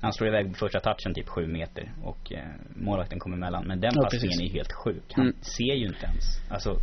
[0.00, 2.44] Han slår iväg första touchen typ sju meter och eh,
[2.76, 3.64] målvakten kommer emellan.
[3.66, 4.50] Men den Ja, passningen precis.
[4.50, 5.12] är helt sjuk.
[5.12, 5.36] Han Mm.
[5.40, 6.24] ser ju inte ens.
[6.50, 6.76] Alltså,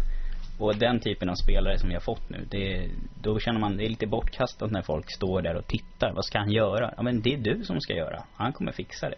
[0.60, 2.90] och den typen av spelare som vi har fått nu, det,
[3.22, 6.12] då känner man, det är lite bortkastat när folk står där och tittar.
[6.16, 6.94] Vad ska han göra?
[6.98, 8.24] Ja men det är du som ska göra.
[8.36, 9.18] Han kommer fixa det.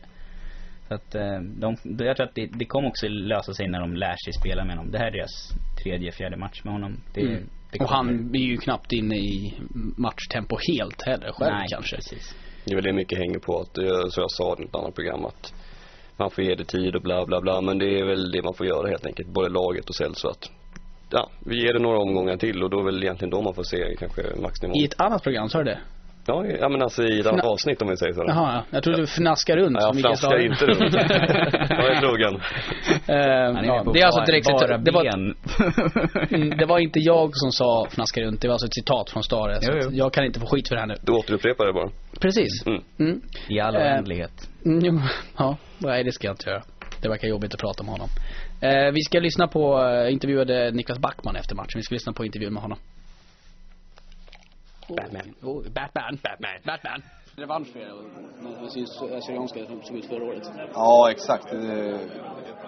[0.87, 1.75] Så att, eh, de,
[2.05, 4.77] jag tror att det, det kommer också lösa sig när de lär sig spela med
[4.77, 4.91] honom.
[4.91, 5.51] Det här är deras
[5.83, 6.97] tredje, fjärde match med honom.
[7.13, 7.49] Det, Mm.
[7.71, 9.53] Det Och han är ju knappt inne i
[9.97, 11.95] matchtempo helt heller själv Nej, kanske.
[11.95, 12.35] precis.
[12.65, 13.75] Det är väl det mycket hänger på att,
[14.13, 15.53] som jag sa i ett annat program att
[16.17, 18.53] man får ge det tid och bla bla bla men det är väl det man
[18.53, 20.51] får göra helt enkelt, både laget och Celso att
[21.09, 23.63] ja, vi ger det några omgångar till och då är väl egentligen då man får
[23.63, 24.73] se kanske maxnivå.
[24.75, 25.79] I ett annat program, sa du det?
[26.27, 28.23] Ja, ja men alltså i ett annat Fna- avsnitt om vi säger så.
[28.27, 28.63] Jaha, ja.
[28.69, 29.77] jag trodde du fnaskar runt.
[29.81, 30.41] Ja, jag Stahlen.
[30.51, 30.93] inte runt.
[31.69, 32.41] jag är trogen.
[33.07, 34.85] Är ja, det är alltså direkt bara citat.
[34.85, 35.35] Det var, ben.
[36.41, 39.23] mm, det var inte jag som sa fnaska runt, det var alltså ett citat från
[39.23, 39.59] Stare.
[39.61, 39.89] Jo, jo.
[39.91, 40.95] jag kan inte få skit för det här nu.
[41.01, 41.89] Du återupprepar det bara.
[42.21, 42.65] Precis.
[42.65, 42.81] Mm.
[42.99, 43.21] Mm.
[43.47, 44.49] I all Eh, oändlighet.
[44.65, 45.01] Mm, jo,
[45.37, 46.61] ja, nej det ska jag inte göra.
[47.01, 48.09] Det verkar jobbigt att prata med honom.
[48.61, 51.73] Eh, vi ska lyssna på, eh, intervjuade Niklas Backman efter matchen.
[51.75, 52.77] Vi ska lyssna på intervjun med honom.
[54.95, 55.33] Batman.
[55.43, 57.01] Oh, Batman, Batman, Batman.
[57.35, 60.51] Revansch för er, det Syrianska som såg ut förra året.
[60.73, 61.53] Ja, exakt.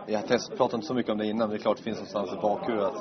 [0.08, 0.28] Jag
[0.58, 2.36] pratade inte så mycket om det innan, men det är klart det finns någonstans i
[2.42, 2.94] bakhuvudet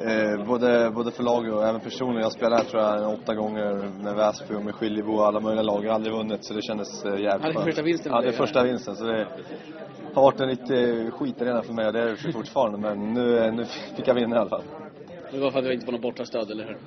[0.00, 2.22] eh, både, både för laget och även personligen.
[2.22, 5.62] Jag spelade här tror jag åtta gånger med Väsby och med Skiljebo och alla möjliga
[5.62, 5.84] lag.
[5.84, 7.64] Jag har aldrig vunnit så det kändes eh, jävligt Ja, det är skönt.
[7.64, 8.96] första vinsten Ja, det är första vinsten.
[8.96, 9.26] Så det
[10.14, 12.78] har varit en riktig skitarena för mig och det är det fortfarande.
[12.78, 13.64] Men nu, eh, nu
[13.96, 14.62] fick jag vinna i alla fall.
[15.32, 16.78] Det var för att det inte var något bortastöd, eller hur?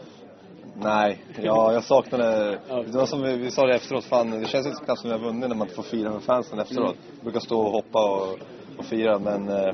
[0.82, 2.60] Nej, ja, jag saknade...
[2.68, 5.18] Det var som vi, vi sa det efteråt, fan det känns inte knappt som vi
[5.18, 6.96] har vunnit när man inte får fira med fansen efteråt.
[6.96, 7.24] Mm.
[7.24, 8.39] brukar stå och hoppa och,
[8.78, 9.50] och fira men...
[9.50, 9.74] Eh,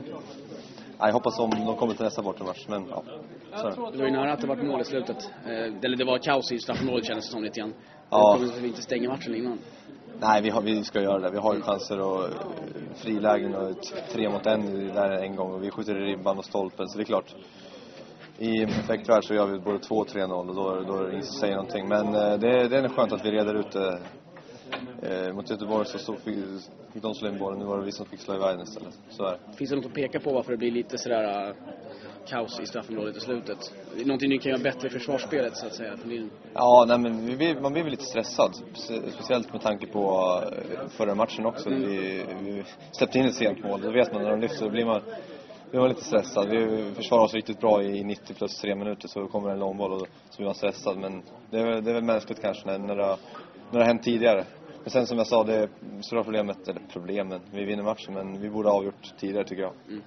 [0.99, 3.03] jag hoppas om de kommer till nästa bortamatch, men ja.
[3.55, 3.97] Så det.
[3.97, 5.29] Var ju nära att det var mål i slutet.
[5.45, 5.51] Eh,
[5.83, 7.73] eller det var kaos i straffområdet kändes det som lite grann.
[8.09, 8.37] Ja.
[8.39, 9.59] Det vi inte stänger matchen innan.
[10.19, 11.31] Nej, vi, har, vi ska göra det.
[11.31, 12.31] Vi har ju chanser och eh,
[12.95, 13.75] frilägen och
[14.11, 17.03] tre mot en där en gång och vi skjuter i ribban och stolpen så det
[17.03, 17.35] är klart.
[18.39, 21.03] I en perfekt värld så gör vi både 2 och 3-0 och då, då är
[21.03, 21.87] det ingen som säger någonting.
[21.87, 23.99] Men eh, det, det är skönt att vi reder ut det.
[25.01, 26.35] Eh, mot Göteborg så stod, fick,
[26.93, 28.99] fick de slå in bollen, nu var det vi som fick slå iväg den istället.
[29.09, 29.37] Så är.
[29.57, 31.55] Finns det något att peka på varför det blir lite sådär uh,
[32.27, 33.57] kaos i straffområdet i slutet?
[34.05, 35.95] Någonting ni kan göra bättre i försvarsspelet så att säga.
[35.95, 38.51] Det blir- Ja, nej men vi, man blir väl lite stressad.
[38.73, 40.41] Spe- Speciellt med tanke på
[40.89, 41.69] förra matchen också.
[41.69, 43.81] Vi, vi släppte in ett sent mål.
[43.81, 45.01] Då vet man när de lyfter, då blir man,
[45.71, 46.65] vi var lite stressade.
[46.65, 50.07] Vi försvarade oss riktigt bra i 90 plus 3 minuter så kommer en långboll och
[50.29, 50.97] så blir man stressad.
[50.97, 53.17] Men det är, väl- det är väl mänskligt kanske när, när, det, har-
[53.71, 54.45] när det har hänt tidigare.
[54.83, 55.69] Men sen som jag sa, det
[56.01, 59.73] stora problemet, eller problemen, vi vinner matchen men vi borde ha avgjort tidigare tycker jag.
[59.89, 60.01] Mm.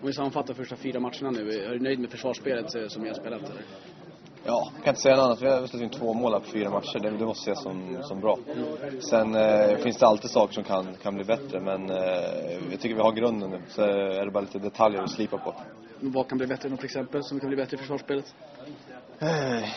[0.00, 1.50] Om vi sammanfattar första fyra matcherna nu.
[1.50, 3.42] Är du nöjd med försvarsspelet eh, som ni har spelat?
[3.42, 3.62] Eller?
[4.46, 5.42] Ja, jag kan inte säga något annat.
[5.42, 6.98] Vi har släppt in två mål här på fyra matcher.
[6.98, 8.38] Det, det måste ses som, som bra.
[9.10, 12.94] Sen eh, finns det alltid saker som kan, kan bli bättre, men eh, jag tycker
[12.94, 13.60] vi har grunden nu.
[13.68, 15.54] Så är det bara lite detaljer att slipa på.
[16.00, 18.34] Vad kan bli bättre något exempel som kan bli bättre i försvarsspelet?
[19.18, 19.28] Eh,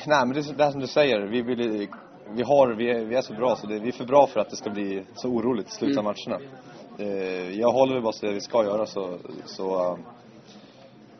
[0.08, 1.28] nej, men det är det är som du säger.
[1.28, 1.88] Vi, vill,
[2.30, 4.40] vi, har, vi, är, vi är så bra, så det, vi är för bra för
[4.40, 6.46] att det ska bli så oroligt i slutet av matcherna.
[6.98, 9.98] Eh, jag håller väl bara så det vi ska göra så, så eh,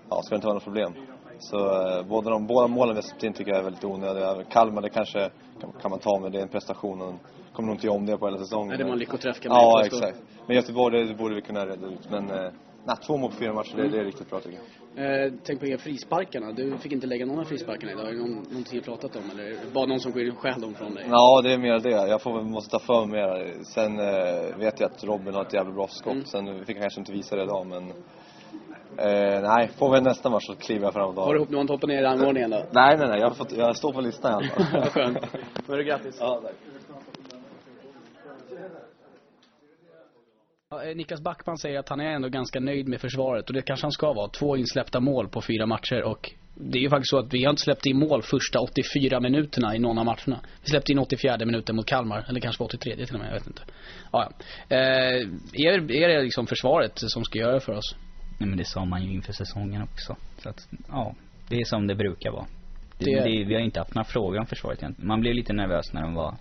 [0.10, 0.94] ja, ska det inte vara något problem.
[1.40, 4.44] Så eh, båda, de, båda målen vi har släppt in tycker jag är väldigt onödiga.
[4.50, 5.30] Kalmar, det kanske
[5.62, 7.14] kan, kan man ta, men det är en prestation och
[7.54, 8.68] kommer nog inte göra om det på hela säsongen.
[8.68, 10.22] Nej, det var en lyckoträff kan man Ja, exakt.
[10.48, 12.10] Men Göteborg, det borde vi kunna reda ut.
[12.10, 12.52] Men eh,
[12.86, 14.66] nej, två mål på fyra matcher, det, det är riktigt bra tycker jag.
[14.98, 16.52] Eh, tänk på de frisparkarna.
[16.52, 18.08] Du fick inte lägga någon av frisparkarna idag.
[18.08, 19.22] Är det någon, någonting du pratat om?
[19.32, 21.06] Eller bara någon som går in och stjäl dem från dig?
[21.10, 22.10] Ja, det är mer det.
[22.10, 23.64] Jag får, måste ta för mig mer.
[23.64, 26.14] Sen eh, vet jag att Robin har ett jävligt bra skott.
[26.14, 26.26] Mm.
[26.26, 27.94] Sen fick jag kanske inte visa det idag, men...
[28.98, 31.62] Eh, nej, får vi nästa match så kliver jag fram och Har du, du har
[31.62, 32.66] inte hoppat ner i rangordningen då?
[32.72, 33.20] Nej, nej, nej.
[33.20, 34.90] Jag, har fått, jag står på listan i alla fall.
[34.90, 35.18] Skönt.
[35.68, 36.18] Men du grattis.
[36.20, 36.56] Ja, tack.
[40.86, 43.86] Eh, Niklas Backman säger att han är ändå ganska nöjd med försvaret och det kanske
[43.86, 44.28] han ska vara.
[44.28, 47.50] Två insläppta mål på fyra matcher och det är ju faktiskt så att vi har
[47.50, 50.40] inte släppt in mål första 84 minuterna i någon av matcherna.
[50.62, 53.34] Vi släppte in 84 minuten mot Kalmar, eller kanske var 83 till och med, jag
[53.34, 53.62] vet inte.
[54.12, 54.32] Ja,
[54.70, 54.76] ja.
[54.76, 57.96] Eh, är, är det liksom försvaret som ska göra det för oss?
[58.38, 60.16] Nej men det sa man ju inför säsongen också.
[60.38, 61.16] Så att, ja,
[61.50, 62.46] det är som det brukar vara.
[62.98, 65.08] Det, Det- det, vi har inte haft några frågor om försvaret egentligen.
[65.08, 66.36] Man blev lite nervös när de var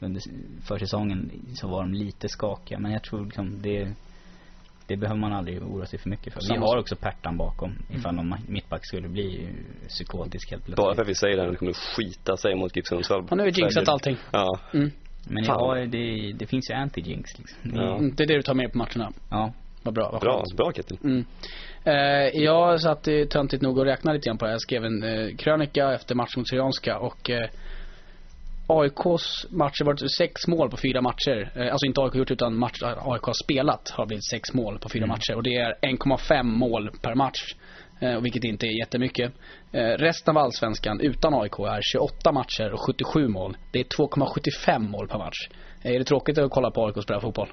[0.00, 0.22] under
[0.66, 2.78] försäsongen så var de lite skakiga.
[2.78, 3.88] Men jag tror liksom det,
[4.86, 6.40] det behöver man aldrig oroa sig för mycket för.
[6.50, 9.48] Vi har också Pertan bakom ifall någon mittback skulle bli
[9.88, 10.76] psykotisk helt plötsligt.
[10.76, 13.26] Bara för att vi säger det, det kommer skita sig mot GIF Sundsvall.
[13.30, 14.16] Han har ju jinxat allting.
[14.32, 14.60] Ja.
[14.74, 14.90] Mm.
[15.28, 17.58] Men ja, det, det finns ju anti-jinx liksom.
[17.72, 17.96] Det- Ja.
[17.98, 19.12] Mm, Det är det du tar med på matcherna.
[19.30, 19.52] ja.
[19.82, 20.98] Vad bra, vad Bra, bra Ketil.
[21.04, 21.24] Mm.
[21.84, 24.50] Eh, jag satt töntigt nog och räknade lite grann på det.
[24.50, 27.48] Jag skrev en eh, krönika efter matchen mot Syrianska och eh,
[28.66, 31.52] AIKs matcher har varit sex mål på fyra matcher.
[31.56, 34.88] Eh, alltså inte AIK gjort utan match, AIK har spelat har blivit sex mål på
[34.88, 35.34] fyra matcher.
[35.34, 37.54] Och det är 1,5 mål per match.
[38.00, 39.32] Eh, vilket inte är jättemycket.
[39.72, 43.56] Eh, resten av allsvenskan utan AIK är 28 matcher och 77 mål.
[43.70, 45.48] Det är 2,75 mål per match.
[45.82, 47.48] Eh, är det tråkigt att kolla på AIK spela fotboll?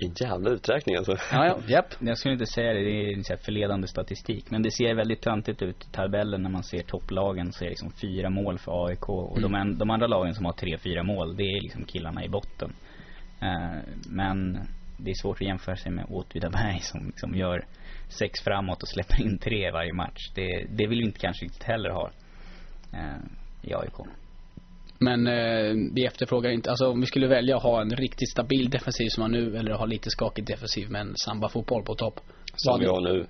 [0.00, 1.12] Vilken jävla uträkning alltså.
[1.32, 1.94] Ja, ja, japp.
[1.98, 4.50] Jag skulle inte säga det, det är en så här förledande statistik.
[4.50, 7.52] Men det ser väldigt töntigt ut i tabellen när man ser topplagen.
[7.52, 9.08] Så är det liksom fyra mål för AIK.
[9.08, 12.24] Och de, an- de andra lagen som har tre, fyra mål, det är liksom killarna
[12.24, 12.72] i botten.
[13.40, 14.60] Eh, men
[14.96, 17.64] det är svårt att jämföra sig med Åtvidaberg som liksom gör
[18.08, 20.30] sex framåt och släpper in tre varje match.
[20.34, 22.10] Det, det vill vi inte kanske riktigt heller ha
[22.92, 23.18] eh,
[23.62, 23.94] i AIK.
[24.98, 28.70] Men eh, vi efterfrågar inte, alltså om vi skulle välja att ha en riktigt stabil
[28.70, 32.20] defensiv som man nu eller ha lite skakig defensiv med en samba-fotboll på topp.
[32.54, 33.26] Som vi har nu.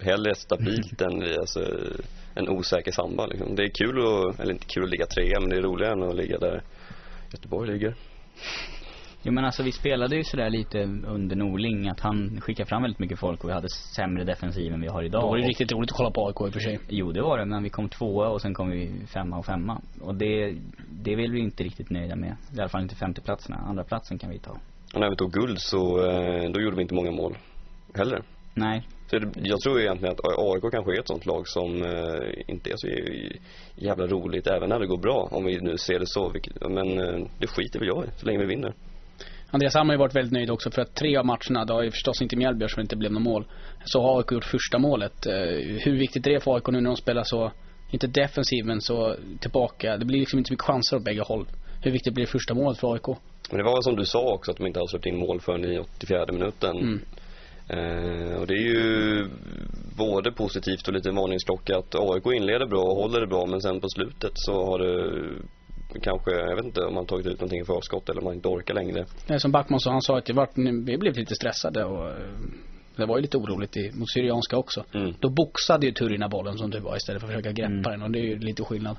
[0.00, 1.60] Hellre stabilt än alltså,
[2.34, 3.56] en osäker samba liksom.
[3.56, 6.02] Det är kul att, eller inte kul att ligga trea men det är roligare än
[6.02, 6.62] att ligga där
[7.32, 7.94] Göteborg ligger.
[9.22, 12.98] Jo men alltså vi spelade ju sådär lite under Norling att han skickade fram väldigt
[12.98, 15.22] mycket folk och vi hade sämre defensiv än vi har idag.
[15.22, 16.78] Då var det Och- riktigt roligt att kolla på AIK i och för sig.
[16.88, 19.80] Jo det var det, men vi kom tvåa och sen kom vi femma och femma.
[20.00, 20.54] Och det,
[20.90, 22.36] det vill vi inte riktigt nöjda med.
[22.56, 23.56] I alla fall inte femteplatserna.
[23.56, 24.50] Andra platsen kan vi ta.
[24.94, 27.36] Och när vi tog guld så, eh, då gjorde vi inte många mål
[27.94, 28.22] heller.
[28.54, 32.32] Nej, Så det, jag tror egentligen att AIK kanske är ett sånt lag som eh,
[32.48, 32.88] inte är så
[33.74, 35.28] jävla roligt även när det går bra.
[35.30, 36.28] Om vi nu ser det så.
[36.30, 38.74] Vilket, men eh, det skiter väl jag i så länge vi vinner.
[39.50, 41.82] Andreas Hammar har ju varit väldigt nöjd också för att tre av matcherna, det har
[41.82, 43.44] ju förstås inte Mjällby som inte blev något mål.
[43.84, 45.26] Så har AIK gjort första målet.
[45.26, 45.32] Eh,
[45.84, 47.52] hur viktigt är det för AIK nu när de spelar så,
[47.90, 49.96] inte defensiv men så tillbaka.
[49.96, 51.46] Det blir liksom inte så mycket chanser åt bägge håll.
[51.82, 53.06] Hur viktigt blir det första målet för AIK?
[53.50, 55.64] Men det var som du sa också att de inte hade släppt in mål förrän
[55.64, 56.76] i 84 minuten.
[56.76, 57.00] Mm.
[57.68, 59.28] Eh, och det är ju
[59.96, 63.80] både positivt och lite varningsklocka att AIK inleder bra och håller det bra men sen
[63.80, 65.22] på slutet så har det
[66.02, 68.48] kanske, jag vet inte om man tagit ut någonting i förskott eller om man inte
[68.48, 69.04] orkar längre.
[69.28, 70.48] Eh, Som Backman sa, han sa att det var,
[70.86, 72.16] vi blev lite stressade och eh,
[72.96, 74.84] det var ju lite oroligt i, mot Syrianska också.
[74.94, 75.14] Mm.
[75.20, 77.82] Då boxade ju Turina bollen som det var istället för att försöka greppa Mm.
[77.82, 78.96] den och det är ju lite skillnad.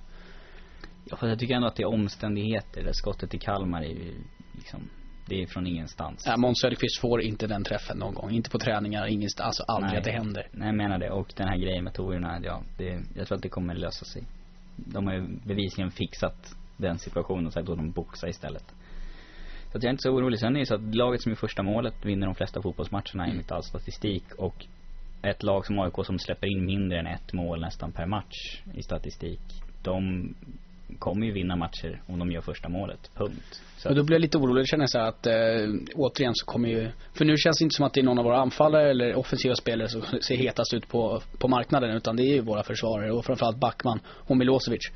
[1.09, 2.83] ja, fast jag tycker ändå att det är omständigheter.
[2.83, 4.13] Det skottet i Kalmar är ju
[4.55, 4.89] liksom,
[5.29, 6.23] det är från ingenstans.
[6.27, 8.31] Ja, Måns Söderqvist får inte den träffen någon gång.
[8.31, 9.47] Inte på träningar, ingenstans.
[9.47, 9.97] Alltså aldrig Nej.
[9.97, 10.47] att det händer.
[10.51, 11.09] Nej, jag menar det.
[11.11, 14.23] Och den här grejen med torerna, ja, det, jag tror att det kommer lösa sig.
[14.75, 18.63] De har ju bevisligen fixat den situationen så att då de boxar istället.
[19.71, 20.39] Så att jag är inte så orolig.
[20.39, 23.51] Sen är det så att laget som är första målet vinner de flesta fotbollsmatcherna enligt
[23.51, 24.23] all statistik.
[24.37, 24.65] Och
[25.21, 28.83] ett lag som AIK som släpper in mindre än ett mål nästan per match i
[28.83, 29.39] statistik.
[29.83, 30.33] De
[30.99, 33.11] kommer ju vinna matcher om de gör första målet.
[33.15, 33.61] Punkt.
[33.77, 34.61] Så Och då blir jag lite orolig.
[34.61, 35.33] Jag känner så här att eh,
[35.95, 38.25] återigen så kommer ju, för nu känns det inte som att det är någon av
[38.25, 42.33] våra anfallare eller offensiva spelare som ser hetast ut på, på marknaden utan det är
[42.33, 44.91] ju våra försvarare och framförallt Backman och Milosevic.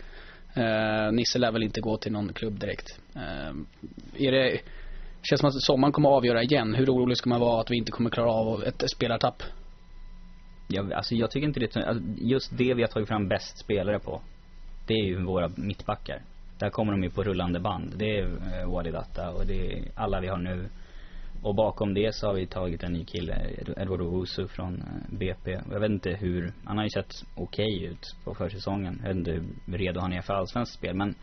[0.56, 3.00] Eh, Nisse lär väl inte gå till någon klubb direkt.
[3.16, 3.54] Eh,
[4.18, 4.60] är det,
[5.24, 6.76] känns som att sommaren kommer att avgöra igen.
[6.76, 9.44] Hur orolig ska man vara att vi inte kommer klara av ett spelartapp?
[10.68, 14.00] Jag, alltså jag tycker inte det, alltså just det vi har tagit fram bäst spelare
[14.00, 14.22] på.
[14.88, 16.22] Det är ju våra mittbackar.
[16.60, 17.94] Där kommer de ju på rullande band.
[17.98, 18.24] Det är
[18.60, 18.74] eh,
[19.36, 20.70] och det är alla vi har nu.
[21.46, 25.56] Och bakom det så har vi tagit en ny kille, Edward Owusu från eh, BP.
[25.56, 29.00] Och Jag vet inte hur, han har ju sett okej ut på försäsongen.
[29.04, 30.96] Jag vet inte hur redo han är för allsvenskt spel.
[30.96, 31.16] Men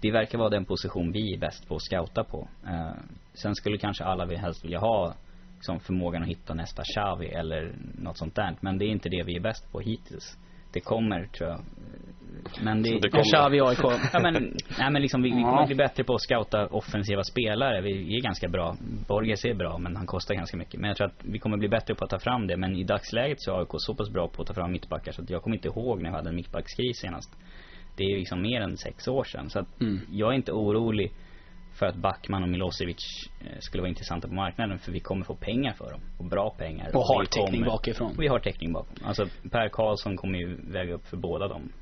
[0.00, 2.48] det verkar vara den position vi är bäst på att scouta på.
[2.66, 2.92] Eh,
[3.34, 5.14] sen skulle kanske alla vi helst vilja ha
[5.60, 8.56] som förmågan att hitta nästa Xavi eller något sånt där.
[8.60, 10.38] Men det är inte det vi är bäst på hittills.
[10.72, 11.60] Det kommer tror jag.
[12.62, 13.24] Men det, Det Ja, kommer.
[13.24, 13.78] Xavi AIK.
[14.12, 14.32] Ja men,
[14.78, 17.80] nej men liksom vi, vi kommer bli bättre på att scouta offensiva spelare.
[17.80, 18.76] Vi är ganska bra.
[19.08, 20.80] Borges är bra men han kostar ganska mycket.
[20.80, 22.56] Men jag tror att vi kommer bli bättre på att ta fram det.
[22.56, 25.22] Men i dagsläget så är AIK så pass bra på att ta fram mittbackar så
[25.22, 27.36] att jag kommer inte ihåg när vi hade en mittbackskris senast.
[27.96, 29.50] Det är liksom mer än sex år sedan.
[29.50, 29.98] Så att Mm.
[30.10, 31.12] jag är inte orolig
[31.80, 32.96] för att Backman och Milosevic
[33.40, 36.00] eh, skulle vara intressanta på marknaden för vi kommer få pengar för dem.
[36.18, 36.90] Och bra pengar.
[36.96, 38.10] Och har vi täckning bakifrån.
[38.16, 38.94] Och vi har täckning bakom.
[39.04, 41.72] Alltså Per Karlsson kommer ju väga upp för båda dem.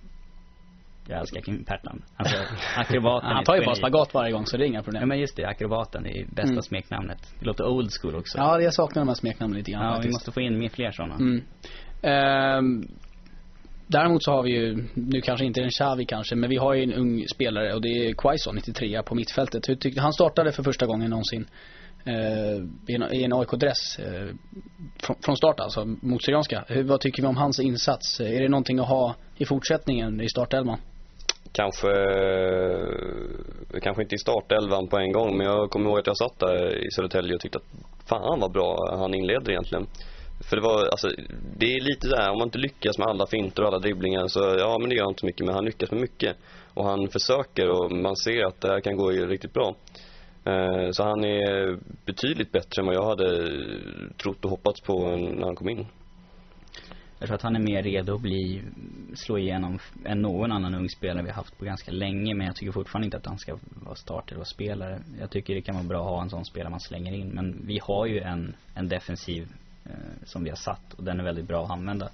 [1.08, 2.02] Jag älskar Kim Pertland.
[2.16, 2.37] Alltså
[2.76, 3.30] akrobaten.
[3.30, 5.08] Han tar ju bara spagat varje gång så det är inga Ja problem.
[5.08, 6.62] men just det, akrobaten, det är bästa Mm.
[6.62, 7.34] smeknamnet.
[7.40, 8.38] Det låter old school också.
[8.38, 10.14] Ja, jag saknar de här smeknamnen lite grann Ja, vi faktiskt.
[10.14, 11.14] måste få in mer fler sådana.
[11.14, 11.42] Mm.
[12.02, 12.82] Ehm,
[13.88, 16.83] däremot så har vi ju, nu kanske inte en Xavi kanske, men vi har ju
[16.83, 19.68] en ung spelare och det är Quaison, 93 på mittfältet.
[19.68, 21.46] Hur tyckte, han startade för första gången någonsin
[22.05, 22.57] eh,
[22.88, 24.29] i en, en AIK-dress eh,
[25.03, 26.64] från, från start alltså, mot Syrianska.
[26.68, 28.20] Hur, vad tycker vi om hans insats?
[28.20, 30.79] Är det någonting att ha i fortsättningen i startelvan?
[31.53, 32.90] Kanske, eh,
[33.83, 36.87] kanske inte i startelvan på en gång men jag kommer ihåg att jag satt där
[36.87, 39.87] i Södertälje och tyckte att fan vad bra han inledde egentligen.
[40.40, 41.09] För det var, alltså,
[41.57, 44.40] det är lite där, om man inte lyckas med alla finter och alla dribblingar så,
[44.59, 46.37] ja men det gör inte så mycket, men han lyckas med mycket.
[46.74, 49.74] Och han försöker och man ser att det här kan gå riktigt bra.
[50.44, 53.51] Eh, Så han är betydligt bättre än vad jag hade
[54.22, 55.87] trott och hoppats på när han kom in.
[57.18, 58.62] Jag tror att han är mer redo att bli,
[59.14, 62.35] slå igenom än någon annan ung spelare vi har haft på ganska länge.
[62.35, 65.03] Men jag tycker fortfarande inte att han ska vara starter och spelare.
[65.20, 67.29] Jag tycker det kan vara bra att ha en sån spelare man slänger in.
[67.29, 69.48] Men vi har ju en, en defensiv
[69.88, 72.11] Eh, som vi har satt och den är väldigt bra att använda.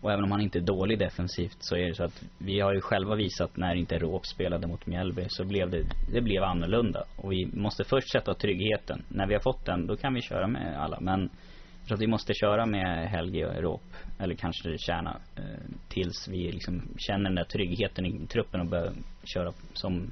[0.00, 2.74] Och även om han inte är dålig defensivt så är det så att vi har
[2.74, 7.04] ju själva visat när inte Råp spelade mot Mjällby så blev det, det blev annorlunda.
[7.16, 9.04] Och vi måste först sätta tryggheten.
[9.08, 11.00] När vi har fått den, då kan vi köra med alla.
[11.00, 13.82] Men jag tror att vi måste köra med Helge och Råp,
[14.18, 15.42] eller kanske Kärna, eh,
[15.88, 18.92] tills vi liksom känner den där tryggheten i truppen och börjar
[19.24, 20.10] köra som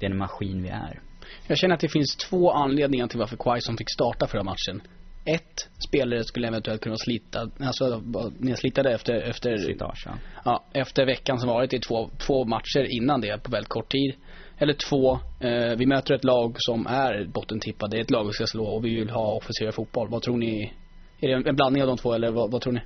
[0.00, 1.00] den maskin vi är.
[1.46, 4.82] Jag känner att det finns två anledningar till varför Quaison fick starta förra matchen.
[5.24, 8.02] Ett, spelare skulle eventuellt kunna slita, alltså
[8.38, 10.12] nedslitade efter, efter Slitage, ja.
[10.44, 14.14] ja, efter veckan som varit i två, två matcher innan det på väldigt kort tid.
[14.58, 18.32] Eller två, eh, vi möter ett lag som är bottentippade, det är ett lag vi
[18.32, 20.08] ska slå och vi vill ha offensiv fotboll.
[20.08, 20.72] Vad tror ni?
[21.20, 22.80] Är det en, blandning av de två eller vad, vad tror ni?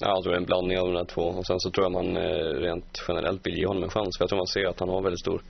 [0.00, 1.22] Ja, jag tror det är en blandning av de här två.
[1.22, 4.18] Och sen så tror jag man eh, rent generellt vill ge honom en chans.
[4.18, 5.42] För jag tror man ser att han har väldigt stor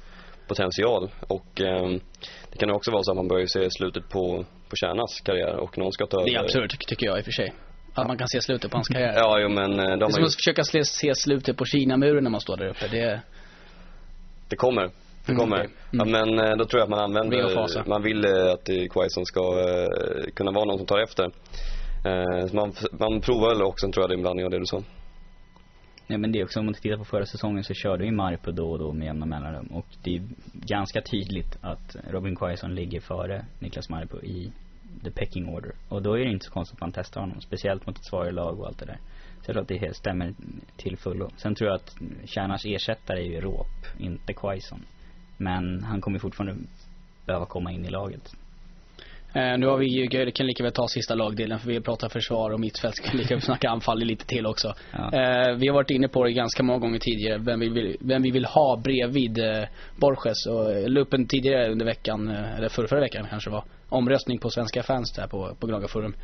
[0.49, 1.11] potential.
[1.29, 2.01] Och ehm,
[2.53, 5.79] det kan också vara så att man börjar se slutet på, på Kärnas karriär och
[5.79, 6.45] någon ska ta Det är över.
[6.45, 7.53] absurt ty- tycker jag i och för sig.
[7.95, 9.13] Att man kan se slutet på hans karriär.
[9.17, 11.65] Ja, jo men eh, de Det är som ju, att försöka se, se slutet på
[11.65, 12.89] Kina-muren när man står där uppe.
[12.89, 13.21] Det
[14.49, 14.83] det kommer.
[14.83, 15.57] Det Mm, kommer.
[15.57, 15.71] okej.
[15.91, 16.11] Ja, Mm.
[16.37, 19.41] men eh, då tror jag att man använder, man vill eh, att eh, Quaison ska
[19.41, 21.25] eh, kunna vara någon som tar efter.
[22.05, 24.67] Eh, man, man provar väl också, tror jag det är en blandning av det du
[24.67, 24.83] sa.
[26.07, 28.53] Nej men det är också, om man tittar på förra säsongen så körde vi Marpo
[28.53, 29.67] då och då med jämna mellanrum.
[29.67, 34.53] Och det är ganska tydligt att Robin Quaison ligger före Niklas Marpo i
[35.05, 35.73] the pecking order.
[35.89, 37.41] Och då är det inte så konstigt att man testar honom.
[37.41, 38.99] Speciellt mot ett svagare lag och allt det där.
[39.43, 40.35] Så jag tror att det helt stämmer
[40.77, 41.31] till fullo.
[41.37, 44.85] Sen tror jag att Kärnars ersättare är ju Råp, inte Quaison.
[45.37, 46.57] Men han kommer fortfarande
[47.27, 48.37] behöva komma in i laget.
[49.35, 52.51] Eh, nu har vi ju, kan lika väl ta sista lagdelen för vi pratar försvar
[52.51, 52.97] och mittfält.
[52.97, 54.75] Ska lika väl snacka anfall lite till också.
[54.93, 55.13] Ja.
[55.13, 57.39] Eh, vi har varit inne på det ganska många gånger tidigare.
[57.39, 59.65] Vem vi vill, vem vi vill ha bredvid eh,
[59.97, 60.47] Borges.
[60.47, 63.65] Och jag la upp en tidigare under veckan, eller förra, förra veckan kanske det var.
[63.89, 66.15] Omröstning på svenska fans där på, på Gnaga Forum.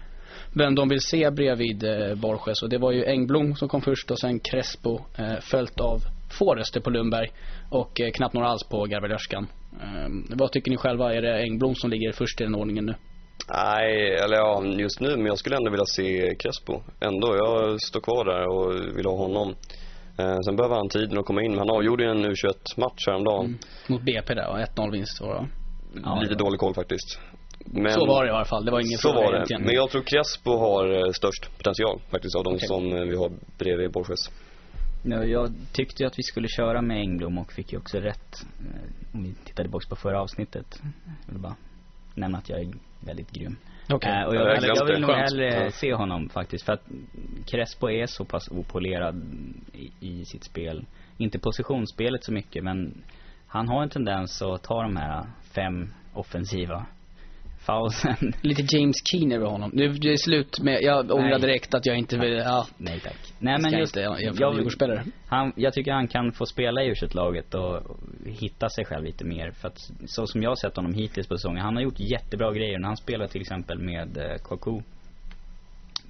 [0.54, 1.84] Vem de vill se bredvid
[2.16, 2.62] Borges.
[2.62, 5.00] Och det var ju Engblom som kom först och sen Crespo.
[5.40, 5.98] Följt av
[6.38, 7.28] få röster på Lundberg.
[7.70, 9.46] Och knappt några alls på Garvelörskan.
[9.72, 11.14] Eh, vad tycker ni själva?
[11.14, 12.94] Är det Engblom som ligger först i den ordningen nu?
[13.54, 16.82] Nej, eller ja, just nu, men jag skulle ändå vilja se Crespo.
[17.00, 19.54] Ändå, jag står kvar där och vill ha honom.
[20.18, 21.58] Eh, sen behöver han tiden att komma in.
[21.58, 23.44] Han avgjorde ju en U21-match häromdagen.
[23.46, 23.58] Mm.
[23.86, 25.48] Mot BP där och 1-0 vinst var det.
[26.04, 27.18] Ja, Lite dålig koll faktiskt.
[27.64, 28.64] Men, Så var det i alla fall.
[28.64, 29.36] Det var ingen Så var det.
[29.36, 29.62] egentligen.
[29.62, 32.68] Men jag tror Crespo har eh, störst potential faktiskt av de Okej.
[32.68, 34.30] som eh, vi har bredvid Borges.
[35.02, 38.46] Ja, jag tyckte ju att vi skulle köra med Engblom och fick ju också rätt.
[38.60, 40.82] eh, Om vi tittar tillbaka på förra avsnittet.
[41.26, 41.56] Jag vill bara
[42.14, 43.56] nämna att jag är väldigt grym.
[43.88, 44.10] Okej.
[44.10, 45.70] Eh, och Ja, jag, jag jag, vill nog hellre Ja.
[45.70, 46.64] se honom faktiskt.
[46.66, 46.84] För att
[47.46, 49.22] Crespo är så pass opolerad
[49.72, 50.86] i, i sitt spel.
[51.16, 53.02] Inte positionsspelet så mycket men
[53.46, 56.86] han har en tendens att ta de här fem offensiva
[57.60, 58.32] foulsen.
[58.40, 59.70] Lite James Keen över honom.
[59.74, 62.66] Nu det är slut med, jag ångrar direkt att jag inte vill, ja.
[62.76, 63.32] Nej tack.
[63.38, 65.04] Nej men just inte jämföra med Djurgårdsspelare.
[65.26, 69.04] han, jag tycker han kan få spela i u laget och och hitta sig själv
[69.04, 69.50] lite mer.
[69.50, 72.52] För att så som jag har sett honom hittills på säsongen, han har gjort jättebra
[72.52, 72.78] grejer.
[72.78, 74.80] När han spelade till exempel med eh, Kaku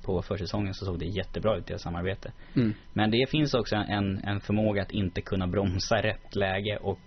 [0.03, 2.33] på försäsongen så såg det jättebra ut, deras samarbete.
[2.57, 2.75] Mm.
[2.93, 7.01] Men det finns också en, en förmåga att inte kunna bromsa rätt läge och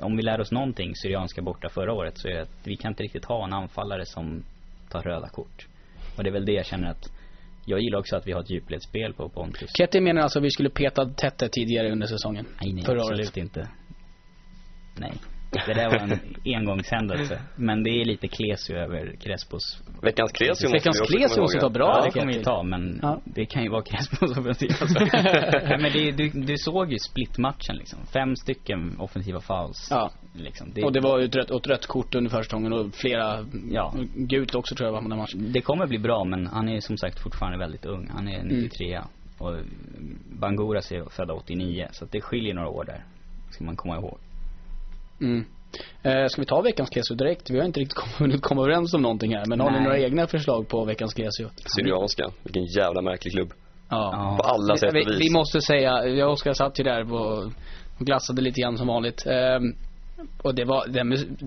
[0.00, 2.92] om vi lär oss någonting Syrianska borta förra året så är det att vi kan
[2.92, 4.44] inte riktigt ha en anfallare som
[4.88, 5.66] tar röda kort.
[6.16, 7.12] Och det är väl det jag känner att
[7.66, 9.70] jag gillar också att vi har ett djupledsspel på Pontus.
[9.76, 12.46] Ketty menar alltså att vi skulle peta Tette tidigare under säsongen.
[12.62, 13.36] Nej, nej, Förra absolut året.
[13.36, 13.68] inte.
[14.96, 15.12] Nej.
[15.50, 17.40] Det där var en engångshändelse.
[17.56, 19.82] Men det är lite Klesio över Crespos.
[20.02, 21.86] Veckans Klesio måste Veckans Klesio måste ta bra.
[22.04, 22.26] Ja, det jag.
[22.26, 23.20] vi ta, men Ja.
[23.24, 24.70] det kan ju vara Crespos offensiv.
[24.80, 24.98] Alltså.
[25.12, 27.98] Nej, men det, du, du såg ju splitmatchen liksom.
[28.12, 29.88] Fem stycken offensiva fouls.
[29.90, 30.10] Ja.
[30.34, 30.70] Liksom.
[30.74, 33.94] Det, Och det var ju ett rött, ett rött kort under försäsongen och flera, Ja.
[34.14, 35.52] gult också tror jag var på den matchen.
[35.52, 38.10] det kommer bli bra, men han är som sagt fortfarande väldigt ung.
[38.14, 39.00] Han är 93
[39.38, 39.56] Och
[40.40, 43.04] Banguras är födda 89, så att det skiljer några år där.
[43.50, 44.18] Ska man komma ihåg.
[45.20, 45.44] Mm.
[46.02, 47.50] Eh, ska vi ta veckans Klesio direkt?
[47.50, 49.44] Vi har inte riktigt hunnit komma överens om någonting här.
[49.46, 49.84] Men har ni Nej.
[49.84, 51.48] några egna förslag på veckans Klesio?
[51.76, 52.30] Syrianska.
[52.42, 53.52] Vilken jävla märklig klubb.
[53.90, 54.36] Ja.
[54.42, 55.20] På alla sätt vi, och vis.
[55.20, 57.52] vi måste säga, jag och Oskar satt ju där och
[57.98, 59.26] glassade lite grann som vanligt.
[59.26, 59.74] Ehm,
[60.42, 60.84] och det var,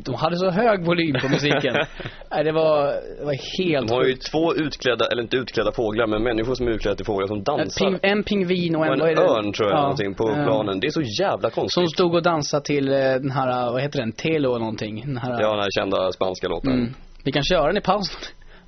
[0.06, 1.74] de hade så hög volym på musiken.
[2.32, 2.86] Nej, det var,
[3.20, 6.68] det var helt De har ju två utklädda, eller inte utklädda fåglar, men människor som
[6.68, 7.86] är utklädda till fåglar som En, dansar.
[7.86, 9.22] ping, en pingvin och och en, en vad är det?
[9.22, 9.82] örn tror jag, Ja.
[9.82, 10.80] någonting på planen.
[10.80, 11.92] Det är så jävla Som konstigt.
[11.92, 14.12] stod och dansade till eh, den här, vad heter den?
[14.12, 15.02] Telo eller någonting.
[15.06, 16.72] Den här, Ja, den här kända spanska låten.
[16.74, 16.94] mm.
[17.24, 18.20] Vi kan köra den i pausen.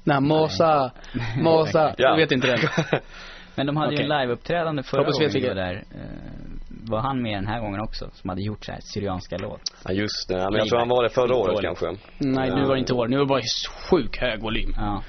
[0.04, 0.92] Den här Mosa,
[1.42, 2.10] Mosa, Ja.
[2.10, 2.60] jag vet inte den.
[3.56, 4.12] Men de hade ju Okej.
[4.12, 5.84] en liveuppträdande förra gången vi var där.
[6.84, 8.10] Eh, var han med den här gången också?
[8.14, 9.62] Som hade gjort så här syrianska låt.
[9.86, 10.38] Ja, just det.
[10.38, 11.86] Ja, men jag tror han var det förra året kanske.
[12.18, 13.08] Nej, nu var det inte år.
[13.08, 13.42] Nu var det bara
[13.90, 14.74] sjuk hög volym.
[14.78, 15.04] Ja.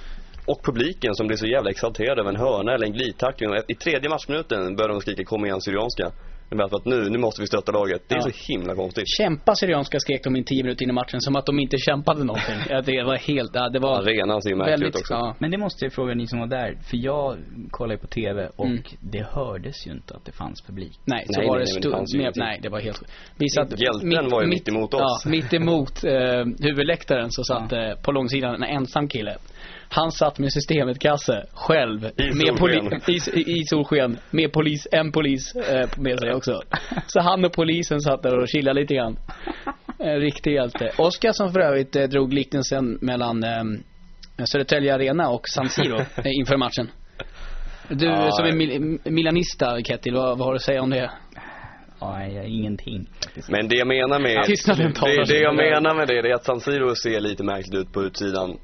[0.46, 3.50] Och publiken som blir så jävla exalterad över en hörna eller en glidtackling.
[3.50, 6.12] Och I tredje matchminuten börjar de skrika kom igen Syrianska.
[6.50, 8.02] De vet att nu, nu måste vi stötta laget.
[8.08, 8.22] Det är Ja.
[8.22, 9.04] så himla konstigt.
[9.18, 12.24] Kämpa Syrianska skrek de in tio minuter in i matchen som att de inte kämpade
[12.24, 12.54] någonting.
[12.70, 15.14] Ja, det var helt, ja, det var Arenan ser ju märklig ut väldigt, också.
[15.14, 15.36] ja.
[15.38, 16.78] Men det måste jag fråga ni som var där.
[16.90, 17.36] För jag
[17.70, 18.82] kollade på TV och Mm.
[19.00, 20.98] det hördes ju inte att det fanns publik.
[21.04, 22.42] Nej, så Nej, var nej, det nej, men det stor, fanns ju mer, ingenting.
[22.44, 23.02] nej det var helt
[23.36, 25.22] Vi satt Hjälten var ju mitt emot oss.
[25.24, 26.12] Ja, mitt emot eh,
[26.60, 29.36] huvudläktaren så satt eh, på långsidan en ensam kille.
[29.88, 32.04] Han satt med systemet-kasse själv.
[32.04, 32.90] I med solsken.
[32.90, 34.18] poli- i, i, I solsken.
[34.30, 36.60] Med polis, en polis eh, med sig också.
[37.06, 39.16] Så han och polisen satt där och chillade lite grann.
[39.98, 40.92] En riktig hjälte.
[40.98, 46.32] Oskar som för övrigt eh, drog liknelsen mellan eh, Södertälje Arena och San Siro eh,
[46.38, 46.90] inför matchen.
[47.88, 51.10] Du Ja, som är mil- milanista Kettil, vad, vad har du att säga om det?
[52.00, 53.06] Ja, jag, ingenting.
[53.48, 54.36] Men det jag menar med
[55.26, 58.02] det, det jag menar med det är att San Siro ser lite märkligt ut på
[58.02, 58.58] utsidan.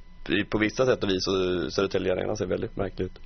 [0.50, 3.18] På vissa sätt och vis och Södertälje Arena ser väldigt märkligt ut.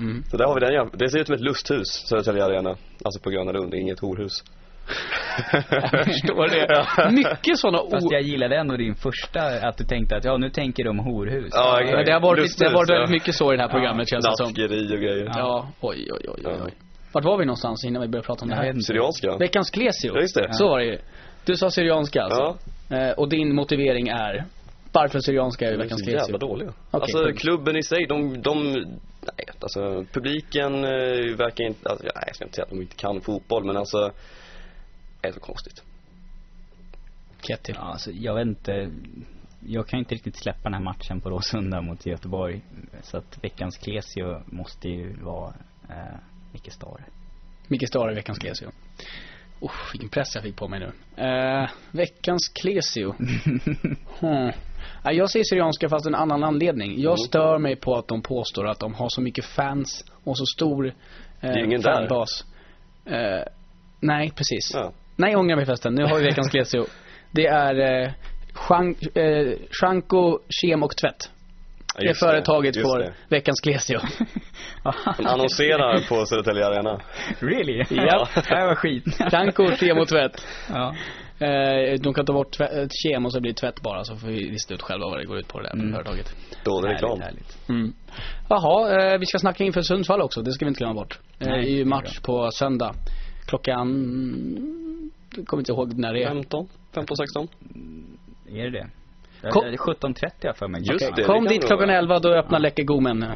[0.00, 0.22] Mm.
[0.30, 2.70] Så där har vi den jäm- Det ser ut som ett lusthus, Södertälje Arena.
[3.04, 4.44] Alltså på Gröna Lund, inget horhus.
[5.70, 7.10] Jag förstår det.
[7.12, 8.08] Mycket sådana Fast o...
[8.12, 11.52] jag gillade ändå din första, att du tänkte att ja, nu tänker de horhus.
[11.52, 11.96] Ja, exakt.
[11.96, 12.94] Men det har varit, Lusthus, det har varit ja.
[12.94, 14.46] väldigt mycket så i det här programmet känns det som.
[14.46, 15.32] Naskeri och grejer.
[15.36, 16.58] Ja, oj, oj, oj, oj.
[16.58, 16.70] Ja.
[17.12, 18.74] Vart var vi någonstans innan vi började prata om det här?
[18.80, 19.36] Syrianska.
[19.36, 20.12] Veckans Klesio.
[20.14, 20.48] Ja, just det.
[20.52, 20.98] Så var det ju.
[21.44, 22.56] Du sa Syrianska alltså.
[22.88, 22.96] Ja.
[22.96, 24.44] Eh, och din motivering är?
[24.92, 26.38] Varför Syrianska är De är Veckans så jävla Klesio?
[26.38, 26.68] dåliga.
[26.68, 27.40] Okej, alltså punkt.
[27.40, 28.72] klubben i sig, de, de,
[29.20, 32.96] nej alltså publiken eh, verkar inte, alltså, nej, jag ska inte säga att de inte
[32.96, 34.12] kan fotboll men alltså,
[35.20, 35.82] det är så konstigt.
[37.40, 37.74] Kettil.
[37.78, 38.90] Ja, alltså, jag vet inte.
[39.66, 42.60] Jag kan inte riktigt släppa den här matchen på Råsunda mot Göteborg.
[43.02, 45.54] Så att veckans Klesio måste ju vara
[45.90, 46.18] eh,
[46.52, 47.04] Micke Stare.
[47.68, 48.70] Micke Stare i Veckans Klesio.
[49.60, 50.92] Uff, vilken press jag fick på mig nu.
[51.24, 53.14] Eh, veckans Klesio.
[54.20, 54.50] Hmm.
[55.04, 56.90] Ja, Jag säger Syrianska fast en annan anledning.
[57.00, 57.16] Jag Mm.
[57.16, 60.86] stör mig på att de påstår att de har så mycket fans och så stor
[60.86, 61.92] eh, är ju ingen där.
[61.94, 62.44] fanbas.
[63.06, 63.42] Eh,
[64.00, 64.70] nej, precis.
[64.74, 64.92] Ja.
[65.16, 65.94] Nej, ångrar mig förresten.
[65.94, 66.84] Nu har vi veckans Klesio.
[67.30, 68.10] Det är eh,
[68.54, 71.30] Shank, eh, Shanko, Kem och Tvätt.
[71.94, 73.12] Ja, Det just företaget just får det.
[73.28, 73.98] veckans Klesio.
[75.18, 77.00] De annonserar på Södertälje Arena.
[77.40, 77.84] Really?
[77.90, 78.28] Ja.
[78.34, 79.04] Det här var skit.
[79.30, 80.46] Shanko, Kem och Tvätt.
[80.68, 80.94] ja.
[81.40, 84.28] Eh, de kan ta bort ett kem och så blir det tvätt bara så får
[84.28, 85.92] vi lista ut själva vad det går ut på det där Mm.
[85.92, 86.36] företaget.
[86.64, 87.20] Dålig reklam.
[87.20, 87.68] Härligt.
[87.68, 87.92] Mm.
[88.48, 91.18] Jaha, eh, vi ska snacka inför Sundsvall också, det ska vi inte glömma bort.
[91.38, 92.94] Eh, Nej, det är det ju match på söndag.
[93.46, 93.88] Klockan,
[95.36, 96.28] jag kommer inte ihåg när det är.
[96.28, 97.48] 15, 15, 16.
[98.50, 98.86] Är det det?
[99.50, 100.80] Kom- Det är 17.30 har jag för mig.
[100.80, 101.98] Just Okej, det, det Kom kan dit det klockan vara.
[101.98, 103.18] 11, då öppnar Läcke Gomen.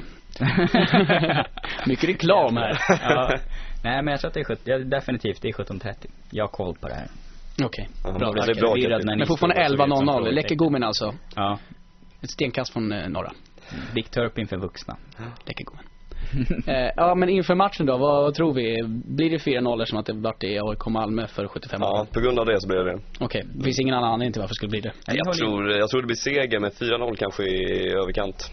[1.86, 2.78] Mycket reklam här.
[3.02, 3.30] ja.
[3.84, 5.94] Nej men jag tror att det är 17, ja, definitivt det är 17.30.
[6.30, 7.06] Jag har koll på det här.
[7.64, 8.32] Okej, Ja, bra.
[8.32, 10.34] det är bra, ni Men fortfarande står och så ut som 11.00, frågetecken.
[10.34, 11.14] Läcke Gomen alltså.
[11.36, 11.58] Ja.
[12.22, 13.32] Ett stenkast från eh, norra.
[13.94, 14.96] Dick Turpin för vuxna.
[15.46, 15.84] Läcke Gomen.
[16.66, 18.82] eh, ja men inför matchen då, vad, vad tror vi?
[19.16, 21.88] Blir det 4-0 som att det vart i AIK Malmö för 75 år?
[21.88, 22.98] Ja, på grund av det så blir det.
[23.20, 24.92] Okej, det finns ingen annan anledning till varför det skulle bli det.
[25.06, 28.50] Ja, Jag håller- tror, jag tror det blir seger med 4-0 kanske i överkant.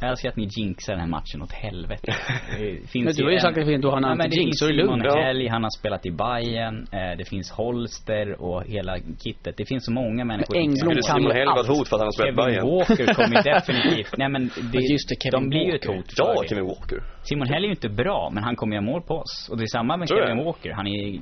[0.00, 2.12] Jag älskar att ni jinxar den här matchen åt helvete.
[2.58, 4.82] Det finns Men du har ju sagt att du har en anti-jinx, så är det
[4.82, 5.00] Simon.
[5.24, 9.56] Helg, han har spelat i Bayern eh, det finns Holster och hela kittet.
[9.56, 11.70] Det finns så många människor Men Engblom kan Simon ju Helg vara allt.
[11.70, 12.66] ett hot för att han har spelat i Kevin Bayern?
[12.78, 15.86] Walker kommer ju definitivt, nej men det, Men just det, Kevin de blir ju ett
[15.86, 16.44] hot för Ja.
[16.48, 16.98] Kevin Walker.
[17.22, 19.48] Simon Helg är ju inte bra, men han kommer göra mål på oss.
[19.50, 20.44] Och det är samma med Kevin.
[20.44, 20.72] Walker.
[20.72, 21.20] Han är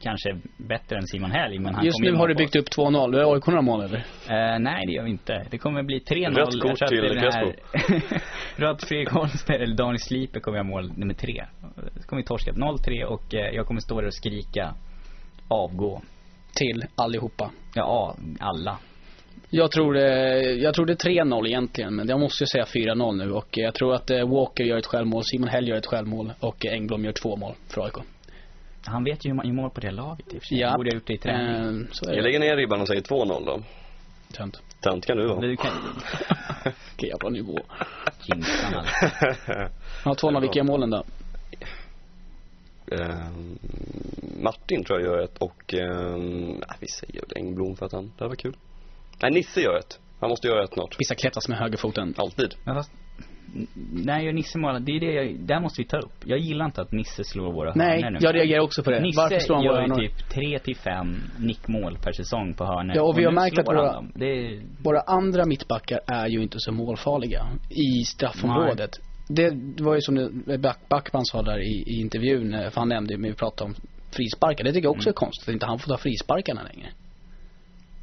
[0.00, 3.12] kanske bättre än Simon Helg, men han Just nu har du byggt upp 2-0.
[3.12, 3.98] Du har AIK några mål eller?
[4.28, 5.46] Eh, nej, det gör vi inte.
[5.50, 6.34] Det kommer bli 3-0.
[6.34, 8.16] Rött kort till det är den här- Crespo.
[8.56, 11.44] Rött Fredrik Holmström, eller Daniel Sliper kommer jag mål nummer tre.
[12.00, 14.74] Så kommer vi torska 0-3 och eh, jag kommer stå där och skrika
[15.48, 16.02] avgå.
[16.54, 17.50] Till allihopa.
[17.74, 18.78] Ja, alla.
[19.50, 20.02] Jag tror, eh,
[20.62, 23.32] jag tror det är 3-0 egentligen, men jag måste ju säga 4-0 nu.
[23.32, 27.04] Och jag tror att Walker gör ett självmål, Simon Hell gör ett självmål och Engblom
[27.04, 27.94] gör två mål för AIK.
[28.86, 30.58] Han vet ju hur man gör mål på det laget i och för sig.
[30.58, 30.76] Ja.
[30.76, 31.80] Borde ha gjort det i träning.
[31.80, 32.22] Eh, så är Jag det.
[32.22, 33.62] lägger ner ribban och säger 2-0 då.
[34.32, 34.62] Tönt.
[34.80, 35.40] Tant kan du vara.
[35.40, 35.70] Du kan
[36.96, 37.58] Vilken jävla nivå.
[38.26, 39.06] jinxa han alltså.
[40.04, 41.04] Ja, 2-0, vilka är målen då?
[42.92, 43.58] Ehm,
[44.42, 48.24] Martin tror jag gör ett och, um, vi säger väl Engblom för att han, det
[48.24, 48.56] här var kul.
[49.22, 50.00] Nej, Nisse gör ett.
[50.20, 50.96] Han måste göra ett snart.
[51.00, 52.14] Vissa klättras med högerfoten.
[52.16, 52.54] Alltid.
[52.64, 52.90] Men fast,
[53.92, 54.84] när gör Nisse mål?
[54.84, 56.12] Det är det jag, där måste vi ta upp.
[56.24, 58.18] Jag gillar inte att Nisse slår våra Nej, hörnor nu.
[58.20, 59.00] jag reagerar också på det.
[59.00, 59.96] Nisse Varför slår han våra gör hörnor?
[59.96, 62.96] typ 3 till 5 nickmål per säsong på hörnor.
[62.96, 64.04] Ja, och vi har nu märkt att våra-.
[64.14, 68.90] Det är, Våra andra mittbackar är ju inte så målfarliga i straffområdet.
[69.28, 72.88] Det, det var ju som Back, Backman sa där i, i intervjun, eh, för han
[72.88, 73.74] nämnde ju, vi pratade om
[74.10, 74.64] frisparkar.
[74.64, 76.88] Det tycker jag också är konstigt att inte han får ta frisparkarna längre.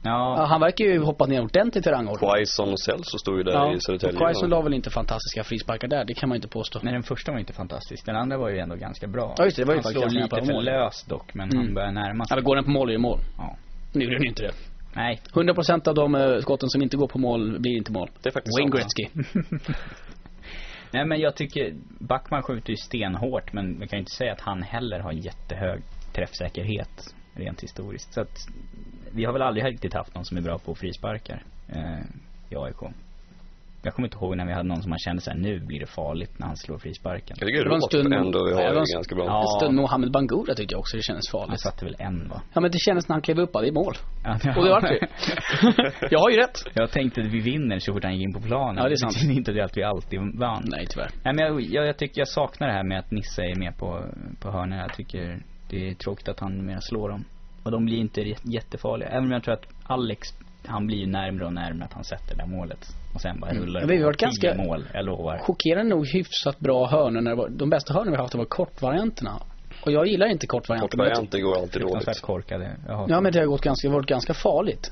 [0.05, 2.35] Ja, ja, han verkar ju hoppa ner ordentligt i rangordningen.
[2.35, 4.13] Quaison och Celso stod ju där Ja, i Södertälje.
[4.15, 6.79] och Quaison la väl inte fantastiska frisparkar där, det kan man inte påstå.
[6.83, 8.05] nej den första var inte fantastisk.
[8.05, 9.35] Den andra var ju ändå ganska bra.
[9.37, 10.63] Ja, just det, det var ju han faktiskt lite för mål.
[10.65, 11.65] löst dock, men Mm.
[11.65, 12.37] han börjar närma sig.
[12.37, 13.19] Ja, går den på mål är det mål.
[13.37, 13.55] Ja.
[13.93, 14.51] Nu gjorde den ju inte det.
[14.95, 18.09] Nej, 100% av de eh, skotten som inte går på mål blir inte mål.
[18.23, 18.71] Det är faktiskt Wayne.
[18.77, 19.05] Gretzky.
[20.91, 24.41] Nej men jag tycker Backman skjuter ju stenhårt men man kan ju inte säga att
[24.41, 25.81] han heller har jättehög
[26.13, 28.13] träffsäkerhet rent historiskt.
[28.13, 28.47] Så att
[29.11, 31.99] vi har väl aldrig riktigt haft någon som är bra på frisparkar eh,
[32.49, 32.75] i AIK.
[33.83, 35.85] Jag kommer inte ihåg när vi hade någon som man kände såhär, nu blir det
[35.85, 37.37] farligt när han slår frisparken.
[37.39, 39.15] Jag tycker Det var en stund- ändå vi Ja, har det var en- det ganska
[39.15, 39.25] bra.
[39.25, 39.41] Ja.
[39.41, 41.59] En stund Mohamed Bangura tyckte jag också det kändes Han farligt.
[41.61, 42.41] satte väl en va?
[42.53, 43.93] Ja men det kändes när han klev upp, ja, det är mål.
[44.23, 45.07] Ja, Och det vart det.
[46.11, 46.57] jag har ju rätt.
[46.73, 48.77] Jag tänkte att vi vinner så fort han gick in på planen.
[48.83, 49.13] Ja, det är sant.
[49.13, 50.63] betyder inte det att vi alltid vann.
[50.65, 51.09] Nej tyvärr.
[51.23, 53.77] Nej men jag, jag, jag tycker jag saknar det här med att Nisse är med
[53.77, 54.05] på,
[54.41, 54.81] på hörnorna.
[54.81, 55.39] Jag tycker
[55.69, 57.23] det är tråkigt att han mer slår dem.
[57.63, 59.09] Och de blir inte jä- jättefarliga.
[59.09, 60.27] Även om jag tror att Alex,
[60.65, 62.87] han blir ju närmare och närmare att han sätter det där målet.
[63.13, 63.89] Och sen bara rullar Mm.
[63.89, 65.37] Vi har varit ganska- mål, jag lovar.
[65.37, 68.45] Chockerande nog hyfsat bra hörnor när det var, de bästa hörnorna vi har haft var
[68.45, 69.31] kortvarianterna.
[69.85, 70.87] Och jag gillar inte kortvarianter.
[70.97, 72.21] Kortvarianter går alltid dåligt.
[72.21, 72.77] korkade.
[72.87, 74.91] Jag har- Ja men det har gått ganska, varit ganska farligt.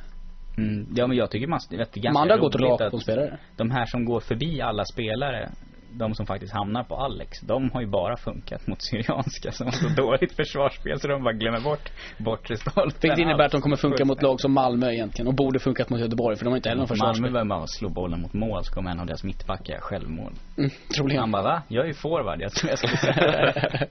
[0.57, 2.91] mm, ja men jag tycker man, vet, det är De ganska andra har gått rakt
[2.91, 3.37] på spelare.
[3.57, 5.49] de här som går förbi alla spelare
[5.93, 9.71] de som faktiskt hamnar på Alex, de har ju bara funkat mot Syrianska som har
[9.71, 12.99] så dåligt försvarsspel så de bara glömmer bort bortre stolpen.
[13.01, 15.27] Vilket innebär att de kommer funka mot lag som Malmö egentligen.
[15.27, 17.31] Och borde funkat mot Göteborg för de har inte heller någon Malmö försvarsspel.
[17.31, 20.33] behöver bara slå bollen mot mål så kommer en av deras mittbackar självmål.
[20.57, 21.19] Mm, troligen.
[21.19, 21.61] Han bara va?
[21.67, 23.87] Jag är ju forward, jag tror jag ska säga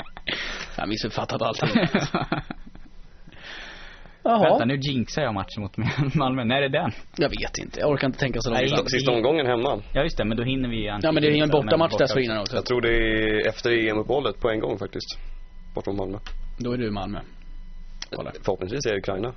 [0.76, 1.68] Jag har missuppfattat allting.
[4.24, 4.64] Vänta Jaha.
[4.64, 5.76] nu jinxar jag matchen mot
[6.14, 6.44] Malmö.
[6.44, 6.90] När är det den?
[7.16, 7.80] Jag vet inte.
[7.80, 9.82] Jag orkar inte tänka så långt Nej, Sista omgången hemma.
[9.92, 12.38] Ja just det, men då hinner vi Ja men det är ingen bortamatch borta- dessförinnan
[12.40, 12.56] också.
[12.56, 15.18] Jag tror det är efter EM-uppehållet på en gång faktiskt.
[15.74, 16.18] Bortom Malmö.
[16.58, 17.18] Då är du i Malmö.
[18.10, 18.32] Kolla.
[18.44, 19.32] Förhoppningsvis är det Ukraina.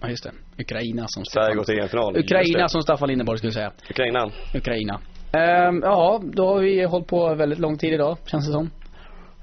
[0.00, 0.32] Ja just det.
[0.62, 2.16] Ukraina som Sverige går till EM-final.
[2.18, 3.72] Ukraina som Staffan Lindeborg skulle säga.
[3.90, 4.30] Ukraina.
[4.54, 5.00] Ukraina.
[5.32, 8.70] Ehm, ja, då har vi hållit på väldigt lång tid idag, känns det som.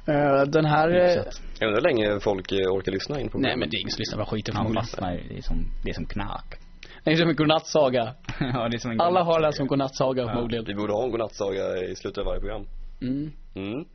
[0.09, 0.89] Eh, den här...
[0.89, 1.23] eh.
[1.59, 3.91] Jag undrar hur länge folk eh, orkar lyssna in på nej men det är ingen
[3.91, 6.59] som lyssnar på skiten Han fastnar ju, det är som, det är som knack.
[7.03, 8.15] Det är som en godnattsaga.
[8.39, 10.65] ja, det är som en Alla har det som godnattsaga förmodligen.
[10.65, 12.65] Vi borde ha en godnattsaga i slutet av varje program.
[13.01, 13.31] Mm.
[13.55, 13.85] Mm.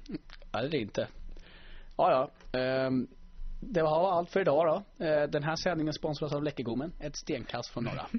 [0.52, 1.06] Ja, det är det inte.
[1.96, 2.58] Ja, ja.
[2.60, 3.06] Ehm,
[3.60, 5.04] det var allt för idag då.
[5.26, 6.92] Den här sändningen sponsras av Läckergommen.
[7.00, 8.06] Ett stenkast från norra.